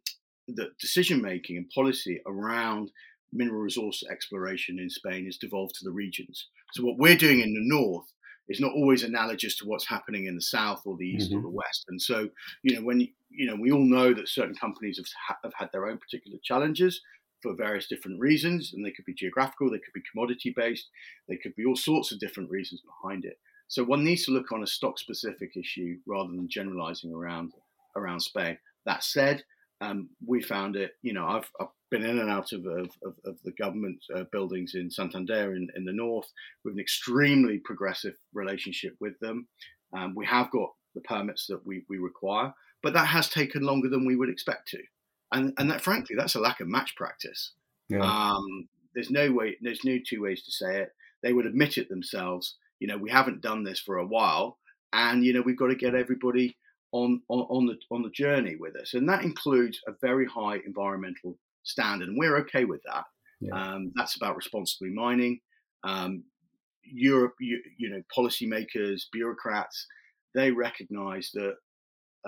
the 0.47 0.71
decision 0.81 1.21
making 1.21 1.57
and 1.57 1.71
policy 1.71 2.21
around 2.27 2.91
mineral 3.33 3.61
resource 3.61 4.03
exploration 4.11 4.79
in 4.79 4.91
Spain 4.91 5.27
is 5.27 5.39
devolved 5.39 5.75
to 5.77 5.85
the 5.85 5.91
regions. 5.93 6.49
So 6.73 6.83
what 6.83 6.99
we're 6.99 7.17
doing 7.17 7.41
in 7.41 7.55
the 7.55 7.61
north 7.63 8.13
is 8.49 8.61
not 8.61 8.73
always 8.73 9.05
analogous 9.05 9.57
to 9.59 9.67
what's 9.67 9.87
happening 9.87 10.27
in 10.27 10.35
the 10.35 10.43
south 10.43 10.83
or 10.85 10.97
the 10.97 11.07
east 11.07 11.31
mm-hmm. 11.31 11.39
or 11.39 11.43
the 11.43 11.49
west. 11.49 11.85
And 11.89 12.03
so, 12.03 12.29
you 12.63 12.75
know, 12.75 12.83
when 12.85 13.09
you 13.31 13.47
know, 13.47 13.57
we 13.57 13.71
all 13.71 13.85
know 13.85 14.13
that 14.13 14.29
certain 14.29 14.57
companies 14.57 14.99
have, 14.99 15.37
have 15.45 15.53
had 15.55 15.71
their 15.73 15.87
own 15.87 15.99
particular 15.99 16.39
challenges 16.43 17.01
for 17.43 17.55
various 17.55 17.87
different 17.87 18.21
reasons, 18.21 18.73
and 18.75 18.85
they 18.85 18.91
could 18.91 19.05
be 19.05 19.15
geographical, 19.15 19.71
they 19.71 19.79
could 19.79 19.95
be 19.95 20.03
commodity 20.13 20.53
based, 20.55 20.89
they 21.29 21.37
could 21.37 21.55
be 21.55 21.65
all 21.65 21.77
sorts 21.77 22.13
of 22.13 22.19
different 22.19 22.51
reasons 22.51 22.83
behind 22.83 23.25
it. 23.25 23.39
So 23.69 23.85
one 23.85 24.05
needs 24.05 24.25
to 24.25 24.33
look 24.33 24.51
on 24.53 24.65
a 24.65 24.67
stock 24.67 24.99
specific 24.99 25.57
issue 25.57 25.99
rather 26.07 26.31
than 26.31 26.49
generalizing 26.49 27.13
around 27.15 27.53
around 27.97 28.21
Spain. 28.21 28.59
That 28.85 29.05
said, 29.05 29.45
um, 29.81 30.11
we 30.27 30.43
found 30.43 30.77
it. 30.77 30.93
You 31.03 31.13
know, 31.13 31.27
I've, 31.27 31.51
I've 31.61 31.69
been 31.91 32.05
in 32.05 32.19
and 32.19 32.31
out 32.31 32.53
of, 32.53 32.67
of, 32.67 32.91
of 33.25 33.37
the 33.45 33.53
government 33.53 33.99
uh, 34.15 34.25
buildings 34.31 34.75
in 34.75 34.91
Santander 34.91 35.55
in, 35.55 35.69
in 35.75 35.85
the 35.85 35.93
north 35.93 36.31
with 36.65 36.75
an 36.75 36.81
extremely 36.81 37.59
progressive 37.59 38.15
relationship 38.33 38.95
with 39.01 39.19
them. 39.21 39.49
Um, 39.97 40.15
we 40.15 40.27
have 40.27 40.51
got 40.51 40.71
the 40.95 41.01
permits 41.01 41.47
that 41.49 41.67
we, 41.67 41.85
we 41.89 41.99
require, 41.99 42.53
but 42.83 42.93
that 42.95 43.07
has 43.07 43.29
taken 43.29 43.63
longer 43.63 43.89
than 43.89 44.07
we 44.07 44.17
would 44.17 44.31
expect 44.31 44.69
to. 44.69 44.79
And, 45.33 45.53
and 45.59 45.71
that, 45.71 45.81
frankly, 45.81 46.17
that's 46.17 46.35
a 46.35 46.41
lack 46.41 46.61
of 46.61 46.69
match 46.69 46.95
practice. 46.97 47.53
Yeah. 47.89 48.01
Um, 48.03 48.69
there's 48.95 49.11
no 49.11 49.33
way, 49.33 49.57
there's 49.61 49.85
no 49.85 49.99
two 50.05 50.23
ways 50.23 50.43
to 50.45 50.53
say 50.53 50.81
it. 50.81 50.93
They 51.23 51.33
would 51.33 51.47
admit 51.47 51.79
it 51.79 51.89
themselves. 51.89 52.57
You 52.79 52.89
know, 52.89 52.97
we 52.97 53.11
haven't 53.11 53.43
done 53.43 53.63
this 53.63 53.79
for 53.79 53.99
a 53.99 54.07
while, 54.07 54.59
and 54.93 55.25
you 55.25 55.33
know, 55.33 55.43
we've 55.43 55.59
got 55.59 55.69
to 55.69 55.77
get 55.77 55.95
everybody 55.95 56.57
on, 56.93 57.23
on, 57.29 57.41
on 57.51 57.67
the 57.67 57.77
on 57.91 58.03
the 58.03 58.11
journey 58.11 58.57
with 58.59 58.77
us, 58.77 58.95
and 58.95 59.09
that 59.09 59.23
includes 59.23 59.81
a 59.87 59.93
very 60.01 60.27
high 60.27 60.59
environmental 60.67 61.39
standard, 61.63 62.09
and 62.09 62.19
we're 62.19 62.39
okay 62.39 62.65
with 62.65 62.81
that. 62.87 63.05
Yeah. 63.41 63.55
Um, 63.55 63.93
that's 63.95 64.17
about 64.17 64.37
responsibly 64.37 64.91
mining. 64.91 65.41
Um, 65.85 66.25
Europe, 66.83 67.35
you, 67.41 67.63
you, 67.79 67.91
know, 67.91 68.03
policymakers, 68.17 69.03
bureaucrats, 69.13 69.87
they 70.35 70.51
recognise 70.51 71.31
that 71.35 71.55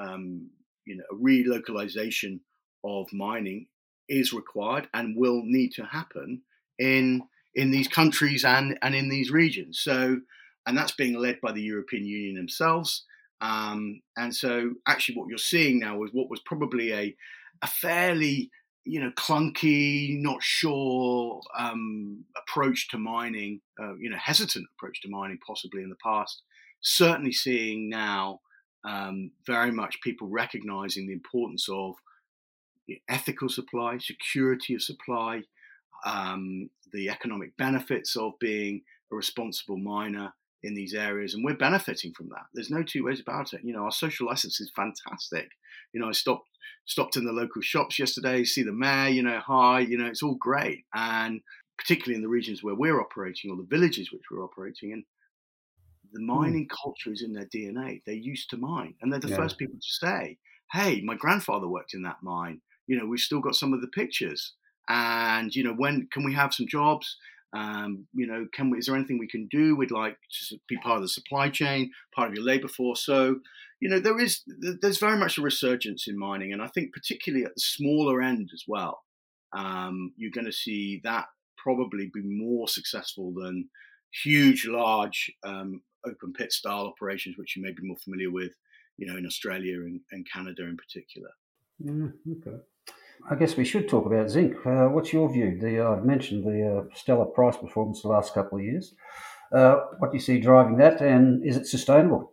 um, 0.00 0.50
you 0.86 0.96
know 0.96 1.04
a 1.10 1.14
relocalization 1.16 2.40
of 2.84 3.06
mining 3.12 3.66
is 4.08 4.32
required 4.32 4.88
and 4.94 5.16
will 5.16 5.42
need 5.44 5.70
to 5.72 5.84
happen 5.84 6.42
in 6.78 7.22
in 7.54 7.70
these 7.70 7.88
countries 7.88 8.44
and 8.44 8.78
and 8.82 8.94
in 8.94 9.08
these 9.08 9.30
regions. 9.30 9.80
So, 9.80 10.18
and 10.66 10.76
that's 10.76 10.92
being 10.92 11.18
led 11.18 11.40
by 11.40 11.52
the 11.52 11.62
European 11.62 12.04
Union 12.04 12.36
themselves. 12.36 13.04
Um, 13.42 14.00
and 14.16 14.34
so, 14.34 14.70
actually, 14.86 15.16
what 15.16 15.28
you're 15.28 15.36
seeing 15.36 15.80
now 15.80 16.02
is 16.04 16.10
what 16.12 16.30
was 16.30 16.40
probably 16.40 16.92
a 16.92 17.14
a 17.60 17.66
fairly 17.66 18.50
you 18.84 19.00
know 19.00 19.10
clunky, 19.16 20.16
not 20.20 20.42
sure 20.42 21.40
um, 21.58 22.24
approach 22.36 22.88
to 22.90 22.98
mining, 22.98 23.60
uh, 23.80 23.94
you 23.96 24.08
know, 24.08 24.16
hesitant 24.16 24.66
approach 24.76 25.02
to 25.02 25.10
mining, 25.10 25.38
possibly 25.44 25.82
in 25.82 25.90
the 25.90 25.96
past. 26.02 26.42
Certainly, 26.82 27.32
seeing 27.32 27.88
now 27.88 28.40
um, 28.84 29.32
very 29.44 29.72
much 29.72 30.00
people 30.02 30.28
recognizing 30.28 31.08
the 31.08 31.12
importance 31.12 31.68
of 31.68 31.96
ethical 33.08 33.48
supply, 33.48 33.98
security 33.98 34.74
of 34.74 34.82
supply, 34.82 35.42
um, 36.06 36.70
the 36.92 37.08
economic 37.08 37.56
benefits 37.56 38.16
of 38.16 38.32
being 38.38 38.82
a 39.12 39.16
responsible 39.16 39.78
miner 39.78 40.32
in 40.62 40.74
these 40.74 40.94
areas, 40.94 41.34
and 41.34 41.44
we're 41.44 41.56
benefiting 41.56 42.12
from 42.12 42.28
that. 42.28 42.46
There's 42.54 42.70
no 42.70 42.82
two 42.82 43.04
ways 43.04 43.20
about 43.20 43.52
it. 43.52 43.60
You 43.64 43.72
know, 43.72 43.84
our 43.84 43.92
social 43.92 44.26
license 44.26 44.60
is 44.60 44.70
fantastic. 44.74 45.48
You 45.92 46.00
know, 46.00 46.08
I 46.08 46.12
stopped 46.12 46.48
stopped 46.84 47.16
in 47.16 47.24
the 47.24 47.32
local 47.32 47.62
shops 47.62 47.98
yesterday, 47.98 48.44
see 48.44 48.62
the 48.62 48.72
mayor. 48.72 49.08
You 49.08 49.22
know, 49.22 49.40
hi. 49.44 49.80
You 49.80 49.98
know, 49.98 50.06
it's 50.06 50.22
all 50.22 50.36
great, 50.36 50.84
and 50.94 51.40
particularly 51.78 52.16
in 52.16 52.22
the 52.22 52.28
regions 52.28 52.62
where 52.62 52.74
we're 52.74 53.00
operating 53.00 53.50
or 53.50 53.56
the 53.56 53.66
villages 53.68 54.12
which 54.12 54.22
we're 54.30 54.44
operating 54.44 54.92
in, 54.92 55.04
the 56.12 56.20
hmm. 56.20 56.26
mining 56.26 56.66
mm. 56.66 56.76
culture 56.82 57.12
is 57.12 57.22
in 57.22 57.32
their 57.32 57.46
DNA. 57.46 58.02
They're 58.06 58.14
used 58.14 58.50
to 58.50 58.56
mine, 58.56 58.94
and 59.00 59.12
they're 59.12 59.20
the 59.20 59.28
yeah. 59.28 59.36
first 59.36 59.58
people 59.58 59.76
to 59.76 60.06
say, 60.06 60.38
"Hey, 60.72 61.00
my 61.02 61.16
grandfather 61.16 61.68
worked 61.68 61.94
in 61.94 62.02
that 62.02 62.22
mine." 62.22 62.60
You 62.86 62.98
know, 62.98 63.06
we've 63.06 63.20
still 63.20 63.40
got 63.40 63.54
some 63.54 63.72
of 63.72 63.80
the 63.80 63.88
pictures 63.88 64.54
and 64.88 65.54
you 65.54 65.62
know 65.62 65.74
when 65.74 66.08
can 66.12 66.24
we 66.24 66.34
have 66.34 66.52
some 66.52 66.66
jobs 66.66 67.16
um, 67.52 68.06
you 68.14 68.26
know 68.26 68.46
can 68.54 68.70
we, 68.70 68.78
is 68.78 68.86
there 68.86 68.96
anything 68.96 69.18
we 69.18 69.28
can 69.28 69.48
do? 69.50 69.76
We'd 69.76 69.90
like 69.90 70.16
to 70.48 70.56
be 70.68 70.76
part 70.78 70.96
of 70.96 71.02
the 71.02 71.08
supply 71.08 71.48
chain 71.48 71.90
part 72.14 72.28
of 72.28 72.34
your 72.34 72.44
labor 72.44 72.68
force. 72.68 73.04
So 73.04 73.40
you 73.82 73.88
know 73.88 73.98
there 73.98 74.18
is 74.18 74.42
there's 74.80 74.98
very 74.98 75.18
much 75.18 75.36
a 75.36 75.42
resurgence 75.42 76.06
in 76.06 76.16
mining 76.16 76.52
and 76.52 76.62
i 76.62 76.68
think 76.68 76.94
particularly 76.94 77.44
at 77.44 77.54
the 77.54 77.60
smaller 77.60 78.22
end 78.22 78.48
as 78.54 78.62
well 78.66 79.02
um, 79.54 80.14
you're 80.16 80.30
going 80.30 80.46
to 80.46 80.52
see 80.52 81.00
that 81.04 81.26
probably 81.58 82.10
be 82.14 82.22
more 82.24 82.68
successful 82.68 83.34
than 83.34 83.68
huge 84.24 84.66
large 84.66 85.30
um, 85.44 85.82
open 86.06 86.32
pit 86.32 86.52
style 86.52 86.86
operations 86.86 87.36
which 87.36 87.56
you 87.56 87.62
may 87.62 87.72
be 87.72 87.82
more 87.82 87.98
familiar 88.04 88.30
with 88.30 88.52
you 88.96 89.06
know 89.06 89.18
in 89.18 89.26
australia 89.26 89.80
and, 89.80 90.00
and 90.12 90.26
canada 90.32 90.62
in 90.62 90.76
particular. 90.76 91.30
Mm, 91.84 92.12
okay 92.38 92.62
I 93.30 93.34
guess 93.34 93.56
we 93.56 93.64
should 93.64 93.88
talk 93.88 94.06
about 94.06 94.30
zinc. 94.30 94.54
Uh, 94.66 94.86
what's 94.86 95.12
your 95.12 95.32
view? 95.32 95.58
The, 95.60 95.86
uh, 95.86 95.92
I've 95.92 96.04
mentioned 96.04 96.44
the 96.44 96.78
uh, 96.78 96.94
stellar 96.94 97.26
price 97.26 97.56
performance 97.56 98.02
the 98.02 98.08
last 98.08 98.34
couple 98.34 98.58
of 98.58 98.64
years. 98.64 98.94
Uh, 99.54 99.76
what 99.98 100.10
do 100.10 100.16
you 100.16 100.22
see 100.22 100.40
driving 100.40 100.78
that, 100.78 101.00
and 101.00 101.46
is 101.46 101.56
it 101.56 101.66
sustainable? 101.66 102.32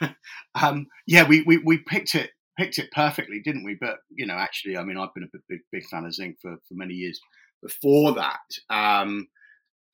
um, 0.62 0.86
yeah, 1.06 1.26
we, 1.26 1.42
we, 1.42 1.58
we 1.58 1.78
picked 1.78 2.14
it 2.14 2.30
picked 2.58 2.78
it 2.78 2.90
perfectly, 2.92 3.40
didn't 3.44 3.64
we? 3.64 3.76
But 3.78 3.98
you 4.10 4.26
know, 4.26 4.34
actually, 4.34 4.76
I 4.76 4.84
mean, 4.84 4.96
I've 4.96 5.14
been 5.14 5.24
a 5.24 5.38
big 5.48 5.60
big 5.72 5.84
fan 5.86 6.04
of 6.04 6.14
zinc 6.14 6.36
for, 6.40 6.56
for 6.68 6.74
many 6.74 6.94
years 6.94 7.20
before 7.62 8.14
that. 8.14 8.40
Um, 8.70 9.28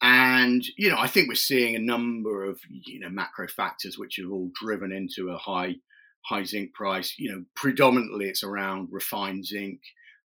and 0.02 0.62
you 0.78 0.90
know, 0.90 0.98
I 0.98 1.06
think 1.06 1.28
we're 1.28 1.34
seeing 1.34 1.74
a 1.74 1.80
number 1.80 2.44
of 2.44 2.60
you 2.68 3.00
know 3.00 3.10
macro 3.10 3.48
factors 3.48 3.98
which 3.98 4.18
have 4.20 4.30
all 4.30 4.50
driven 4.54 4.92
into 4.92 5.30
a 5.30 5.38
high 5.38 5.76
high 6.24 6.44
zinc 6.44 6.72
price. 6.72 7.14
You 7.18 7.32
know, 7.32 7.44
predominantly 7.54 8.26
it's 8.26 8.44
around 8.44 8.88
refined 8.90 9.46
zinc 9.46 9.80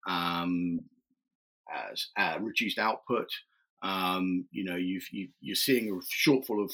um, 0.07 0.79
as, 1.71 2.07
uh, 2.17 2.37
reduced 2.39 2.79
output. 2.79 3.29
Um, 3.83 4.45
you 4.51 4.63
know, 4.63 4.75
you 4.75 4.99
are 5.51 5.55
seeing 5.55 5.89
a 5.89 6.29
shortfall 6.29 6.63
of 6.63 6.73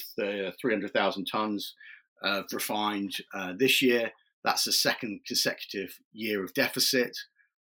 300,000 0.62 1.26
tons 1.26 1.76
of 2.22 2.46
refined 2.54 3.18
uh, 3.34 3.54
this 3.58 3.82
year. 3.82 4.12
That's 4.44 4.64
the 4.64 4.72
second 4.72 5.22
consecutive 5.28 6.00
year 6.14 6.44
of 6.44 6.54
deficit. 6.54 7.18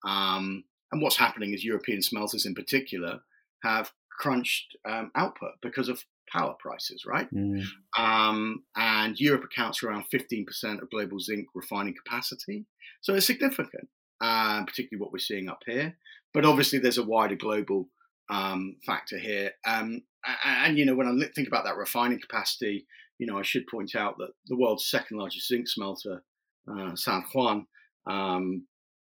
Um, 0.06 0.64
and 0.92 1.02
what's 1.02 1.18
happening 1.18 1.54
is 1.54 1.64
European 1.64 2.02
smelters, 2.02 2.46
in 2.46 2.56
particular, 2.56 3.20
have 3.64 3.92
crunched 4.20 4.76
um, 4.88 5.12
output 5.16 5.52
because 5.62 5.90
of 5.90 6.04
power 6.32 6.56
prices, 6.60 7.06
right? 7.06 7.32
Mm. 7.34 7.64
Um, 7.98 8.64
and 8.76 9.20
Europe 9.20 9.44
accounts 9.44 9.80
for 9.80 9.88
around 9.88 10.06
15% 10.14 10.82
of 10.82 10.90
global 10.90 11.20
zinc 11.20 11.48
refining 11.54 11.96
capacity. 11.96 12.66
So 13.02 13.14
it's 13.14 13.26
significant 13.26 13.90
uh, 14.22 14.64
particularly 14.66 15.02
what 15.02 15.12
we're 15.12 15.20
seeing 15.20 15.50
up 15.50 15.64
here. 15.66 15.96
But 16.34 16.46
obviously, 16.46 16.80
there's 16.80 16.98
a 16.98 17.04
wider 17.04 17.36
global 17.36 17.90
um, 18.30 18.76
factor 18.86 19.18
here. 19.18 19.52
Um, 19.66 20.04
and, 20.26 20.66
and, 20.66 20.78
you 20.78 20.86
know, 20.86 20.96
when 20.96 21.08
I 21.08 21.28
think 21.36 21.48
about 21.48 21.66
that 21.66 21.78
refining 21.78 22.20
capacity, 22.20 22.86
you 23.18 23.28
know, 23.28 23.38
I 23.38 23.42
should 23.42 23.68
point 23.68 23.96
out 23.96 24.18
that 24.18 24.32
the 24.48 24.56
world's 24.56 24.90
second 24.90 25.18
largest 25.18 25.48
zinc 25.48 25.68
smelter, 25.68 26.24
uh, 26.72 26.96
San 26.96 27.24
Juan, 27.34 27.66
um, 28.08 28.66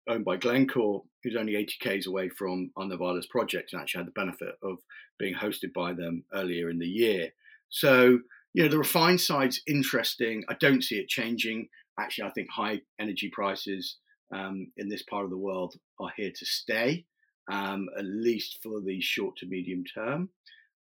owned 0.09 0.25
by 0.25 0.37
Glencore, 0.37 1.03
who's 1.23 1.37
only 1.37 1.57
80 1.57 1.75
k's 1.81 2.07
away 2.07 2.29
from 2.29 2.71
Novales 2.79 3.29
project, 3.29 3.73
and 3.73 3.83
actually 3.83 4.01
had 4.01 4.07
the 4.07 4.13
benefit 4.13 4.55
of 4.63 4.79
being 5.19 5.35
hosted 5.35 5.73
by 5.73 5.93
them 5.93 6.25
earlier 6.33 6.71
in 6.71 6.79
the 6.79 6.87
year. 6.87 7.31
So, 7.69 8.21
you 8.55 8.63
know, 8.63 8.69
the 8.69 8.79
refined 8.79 9.21
side's 9.21 9.61
interesting. 9.67 10.45
I 10.49 10.55
don't 10.61 10.85
see 10.85 10.97
it 10.97 11.09
changing. 11.09 11.69
Actually, 11.99 12.29
I 12.29 12.31
think 12.31 12.49
high 12.51 12.83
energy 13.01 13.31
prices 13.33 13.97
um, 14.33 14.73
in 14.77 14.89
this 14.89 15.03
part 15.03 15.25
of 15.25 15.31
the 15.31 15.37
world 15.37 15.75
are 16.01 16.13
here 16.17 16.33
to 16.35 16.47
stay, 16.47 17.05
um, 17.51 17.89
at 17.99 18.05
least 18.05 18.59
for 18.63 18.81
the 18.81 19.01
short 19.01 19.37
to 19.37 19.47
medium 19.47 19.85
term. 19.85 20.31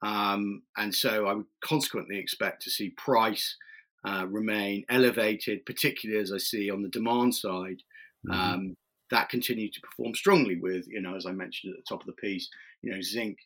Um, 0.02 0.64
and 0.78 0.94
so 0.94 1.28
I 1.28 1.34
would 1.34 1.46
consequently 1.64 2.20
expect 2.20 2.64
to 2.64 2.70
see 2.70 2.90
price 2.92 3.58
uh, 4.06 4.26
remain 4.30 4.86
elevated, 4.90 5.66
particularly 5.66 6.22
as 6.22 6.32
I 6.32 6.38
see 6.38 6.70
on 6.70 6.82
the 6.82 6.90
demand 6.90 7.36
side. 7.36 7.82
Mm-hmm. 8.28 8.32
Um, 8.32 8.78
that 9.12 9.30
continue 9.30 9.72
to 9.72 9.82
perform 9.82 10.14
strongly 10.14 10.60
with, 10.60 10.86
you 10.88 11.02
know, 11.02 11.16
as 11.16 11.26
I 11.26 11.32
mentioned 11.32 11.74
at 11.74 11.78
the 11.78 11.90
top 11.90 12.02
of 12.02 12.06
the 12.06 12.14
piece, 12.14 12.48
you 12.82 12.92
know, 12.92 13.02
zinc 13.02 13.38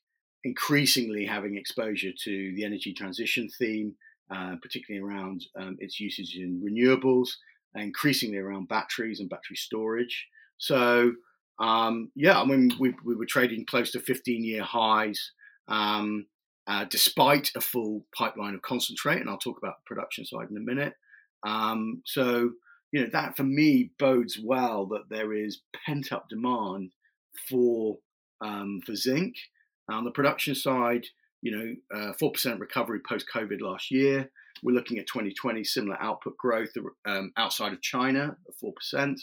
increasingly 0.43 1.25
having 1.25 1.57
exposure 1.57 2.11
to 2.25 2.53
the 2.55 2.65
energy 2.65 2.93
transition 2.93 3.47
theme, 3.57 3.95
uh, 4.29 4.55
particularly 4.61 5.05
around 5.05 5.45
um, 5.57 5.77
its 5.79 5.99
usage 5.99 6.35
in 6.35 6.61
renewables 6.61 7.29
increasingly 7.75 8.37
around 8.37 8.67
batteries 8.67 9.19
and 9.19 9.29
battery 9.29 9.55
storage. 9.55 10.27
So, 10.57 11.13
um, 11.59 12.11
yeah, 12.15 12.39
I 12.39 12.45
mean, 12.45 12.71
we, 12.79 12.95
we 13.05 13.15
were 13.15 13.25
trading 13.25 13.65
close 13.65 13.91
to 13.91 13.99
15 13.99 14.43
year 14.43 14.63
highs 14.63 15.31
um, 15.67 16.27
uh, 16.67 16.85
despite 16.89 17.51
a 17.55 17.61
full 17.61 18.05
pipeline 18.17 18.55
of 18.55 18.61
concentrate. 18.61 19.19
And 19.19 19.29
I'll 19.29 19.37
talk 19.37 19.57
about 19.57 19.75
the 19.77 19.93
production 19.95 20.25
side 20.25 20.49
in 20.49 20.57
a 20.57 20.59
minute. 20.59 20.93
Um, 21.45 22.01
so, 22.05 22.51
you 22.91 23.01
know, 23.01 23.09
that 23.11 23.35
for 23.35 23.43
me 23.43 23.91
bodes 23.99 24.39
well 24.41 24.85
that 24.87 25.09
there 25.09 25.33
is 25.33 25.61
pent 25.85 26.11
up 26.11 26.29
demand 26.29 26.91
for 27.49 27.97
um, 28.41 28.81
for 28.85 28.95
zinc. 28.95 29.35
On 29.89 30.05
the 30.05 30.11
production 30.11 30.55
side, 30.55 31.05
you 31.41 31.51
know, 31.51 31.97
uh, 31.97 32.13
4% 32.21 32.59
recovery 32.59 33.01
post 33.07 33.25
COVID 33.33 33.59
last 33.59 33.91
year. 33.91 34.31
We're 34.63 34.75
looking 34.75 34.97
at 34.97 35.07
2020 35.07 35.63
similar 35.63 36.01
output 36.01 36.37
growth 36.37 36.69
um, 37.05 37.31
outside 37.37 37.73
of 37.73 37.81
China 37.81 38.37
of 38.47 38.55
four 38.55 38.73
percent. 38.73 39.21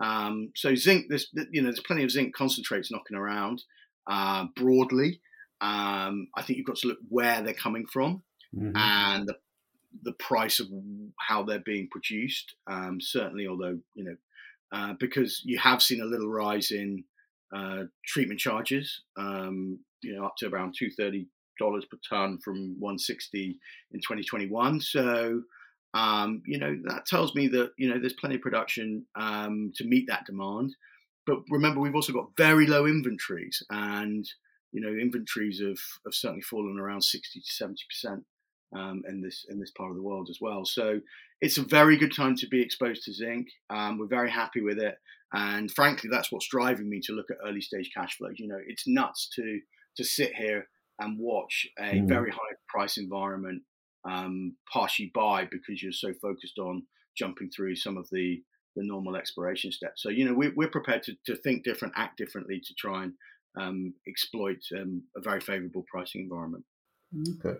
Um, 0.00 0.50
so 0.56 0.74
zinc, 0.74 1.06
there's 1.08 1.28
you 1.50 1.62
know 1.62 1.68
there's 1.68 1.80
plenty 1.80 2.04
of 2.04 2.10
zinc 2.10 2.34
concentrates 2.34 2.90
knocking 2.90 3.16
around 3.16 3.62
uh, 4.06 4.46
broadly. 4.56 5.20
Um, 5.60 6.28
I 6.36 6.42
think 6.42 6.56
you've 6.56 6.66
got 6.66 6.76
to 6.78 6.88
look 6.88 6.98
where 7.08 7.40
they're 7.40 7.54
coming 7.54 7.86
from 7.86 8.24
mm-hmm. 8.54 8.76
and 8.76 9.28
the, 9.28 9.36
the 10.02 10.12
price 10.14 10.58
of 10.58 10.66
how 11.20 11.44
they're 11.44 11.60
being 11.60 11.88
produced. 11.88 12.56
Um, 12.66 13.00
certainly, 13.00 13.46
although 13.46 13.78
you 13.94 14.04
know 14.04 14.16
uh, 14.72 14.94
because 14.98 15.42
you 15.44 15.58
have 15.58 15.82
seen 15.82 16.00
a 16.00 16.06
little 16.06 16.28
rise 16.28 16.70
in 16.70 17.04
uh, 17.54 17.84
treatment 18.06 18.40
charges, 18.40 19.02
um, 19.16 19.78
you 20.02 20.16
know, 20.16 20.24
up 20.24 20.36
to 20.38 20.48
around 20.48 20.74
two 20.76 20.90
thirty 20.90 21.26
dollars 21.58 21.84
per 21.90 21.98
ton 22.08 22.38
from 22.44 22.76
one 22.78 22.98
sixty 22.98 23.58
in 23.92 24.00
twenty 24.00 24.22
twenty 24.22 24.48
one. 24.48 24.80
So. 24.80 25.42
Um, 25.94 26.42
you 26.46 26.58
know 26.58 26.74
that 26.84 27.04
tells 27.04 27.34
me 27.34 27.48
that 27.48 27.72
you 27.76 27.86
know 27.86 28.00
there's 28.00 28.14
plenty 28.14 28.36
of 28.36 28.40
production 28.40 29.04
um, 29.14 29.74
to 29.76 29.84
meet 29.84 30.06
that 30.08 30.24
demand, 30.24 30.74
but 31.26 31.40
remember 31.50 31.80
we've 31.80 31.94
also 31.94 32.14
got 32.14 32.34
very 32.34 32.66
low 32.66 32.86
inventories, 32.86 33.62
and 33.68 34.26
you 34.72 34.80
know 34.80 34.88
inventories 34.88 35.60
have, 35.60 35.76
have 36.06 36.14
certainly 36.14 36.40
fallen 36.40 36.78
around 36.78 37.02
60 37.02 37.40
to 37.40 37.46
70 37.46 37.76
percent 37.90 38.24
um, 38.74 39.02
in 39.08 39.20
this 39.20 39.44
in 39.48 39.60
this 39.60 39.70
part 39.70 39.90
of 39.90 39.96
the 39.96 40.02
world 40.02 40.28
as 40.30 40.38
well. 40.40 40.64
So 40.64 41.00
it's 41.40 41.58
a 41.58 41.62
very 41.62 41.96
good 41.96 42.14
time 42.14 42.36
to 42.36 42.48
be 42.48 42.62
exposed 42.62 43.04
to 43.04 43.12
zinc. 43.12 43.48
Um, 43.70 43.98
we're 43.98 44.06
very 44.06 44.30
happy 44.30 44.60
with 44.60 44.78
it, 44.78 44.96
and 45.32 45.70
frankly, 45.70 46.08
that's 46.10 46.32
what's 46.32 46.48
driving 46.48 46.88
me 46.88 47.00
to 47.04 47.12
look 47.12 47.30
at 47.30 47.38
early 47.46 47.60
stage 47.60 47.90
cash 47.94 48.16
flows. 48.16 48.38
You 48.38 48.48
know, 48.48 48.60
it's 48.66 48.86
nuts 48.86 49.28
to 49.36 49.60
to 49.96 50.04
sit 50.04 50.34
here 50.34 50.68
and 50.98 51.18
watch 51.18 51.66
a 51.78 51.94
mm. 52.00 52.08
very 52.08 52.30
high 52.30 52.54
price 52.68 52.96
environment 52.98 53.62
um, 54.08 54.56
pass 54.72 54.98
you 54.98 55.10
by 55.14 55.46
because 55.50 55.82
you're 55.82 55.92
so 55.92 56.12
focused 56.20 56.58
on 56.58 56.82
jumping 57.16 57.50
through 57.50 57.76
some 57.76 57.96
of 57.96 58.08
the 58.10 58.42
the 58.74 58.82
normal 58.82 59.16
exploration 59.16 59.70
steps. 59.70 60.02
So 60.02 60.08
you 60.08 60.24
know, 60.24 60.34
we're, 60.34 60.52
we're 60.56 60.68
prepared 60.68 61.02
to, 61.04 61.12
to 61.26 61.36
think 61.36 61.62
different, 61.62 61.94
act 61.96 62.16
differently 62.16 62.60
to 62.64 62.74
try 62.74 63.04
and 63.04 63.12
um, 63.60 63.94
exploit 64.08 64.60
um, 64.74 65.02
a 65.14 65.20
very 65.20 65.40
favourable 65.40 65.84
pricing 65.90 66.22
environment. 66.22 66.64
Okay. 67.44 67.58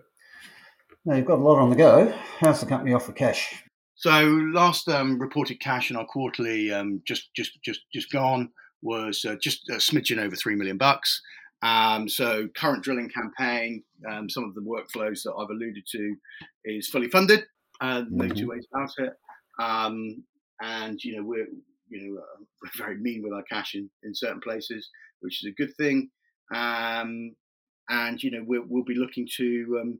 Now 1.05 1.15
you've 1.15 1.27
got 1.27 1.39
a 1.39 1.43
lot 1.43 1.59
on 1.59 1.69
the 1.69 1.75
go. 1.75 2.11
How's 2.39 2.61
the 2.61 2.65
company 2.65 2.93
off 2.93 3.05
for 3.05 3.11
cash? 3.11 3.63
So 3.95 4.09
last 4.53 4.87
um, 4.89 5.19
reported 5.19 5.59
cash 5.59 5.91
in 5.91 5.97
our 5.97 6.05
quarterly, 6.05 6.71
um, 6.71 7.01
just 7.05 7.29
just 7.35 7.59
just 7.63 7.81
just 7.93 8.11
gone, 8.11 8.49
was 8.81 9.23
uh, 9.23 9.35
just 9.41 9.69
a 9.69 9.75
smidgen 9.75 10.17
over 10.17 10.35
three 10.35 10.55
million 10.55 10.77
bucks. 10.77 11.21
Um, 11.63 12.09
so 12.09 12.47
current 12.55 12.83
drilling 12.83 13.09
campaign, 13.09 13.83
um, 14.09 14.29
some 14.29 14.43
of 14.43 14.53
the 14.53 14.61
workflows 14.61 15.23
that 15.23 15.33
I've 15.37 15.49
alluded 15.49 15.85
to, 15.91 16.15
is 16.65 16.89
fully 16.89 17.09
funded. 17.09 17.45
Uh, 17.79 18.03
no 18.09 18.25
mm-hmm. 18.25 18.37
two 18.37 18.49
ways 18.49 18.67
about 18.71 18.91
it. 18.97 19.13
Um, 19.59 20.23
and 20.61 21.01
you 21.03 21.15
know 21.15 21.23
we're 21.23 21.47
you 21.89 22.01
know 22.01 22.21
uh, 22.21 22.43
we're 22.61 22.85
very 22.85 22.97
mean 22.97 23.21
with 23.23 23.33
our 23.33 23.43
cash 23.43 23.75
in, 23.75 23.89
in 24.03 24.13
certain 24.13 24.41
places, 24.41 24.89
which 25.21 25.43
is 25.43 25.49
a 25.49 25.55
good 25.55 25.73
thing. 25.77 26.09
Um, 26.53 27.35
and 27.89 28.21
you 28.21 28.31
know 28.31 28.43
we'll, 28.45 28.65
we'll 28.67 28.83
be 28.83 28.95
looking 28.95 29.27
to 29.37 29.79
um, 29.81 29.99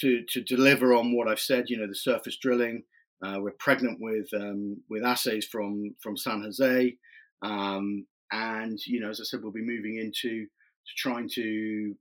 to 0.00 0.24
to 0.30 0.42
deliver 0.42 0.94
on 0.94 1.14
what 1.14 1.28
I've 1.28 1.40
said. 1.40 1.68
You 1.68 1.78
know, 1.78 1.86
the 1.86 1.94
surface 1.94 2.38
drilling. 2.40 2.84
Uh, 3.24 3.38
we're 3.40 3.52
pregnant 3.58 3.98
with 4.00 4.28
um, 4.34 4.82
with 4.88 5.04
assays 5.04 5.46
from 5.46 5.94
from 6.02 6.16
San 6.16 6.42
Jose, 6.42 6.96
um, 7.42 8.06
and 8.30 8.78
you 8.86 9.00
know, 9.00 9.10
as 9.10 9.20
I 9.20 9.24
said, 9.24 9.40
we'll 9.42 9.52
be 9.52 9.62
moving 9.62 9.98
into 9.98 10.46
to 10.46 10.46
trying 10.96 11.28
to 11.34 11.94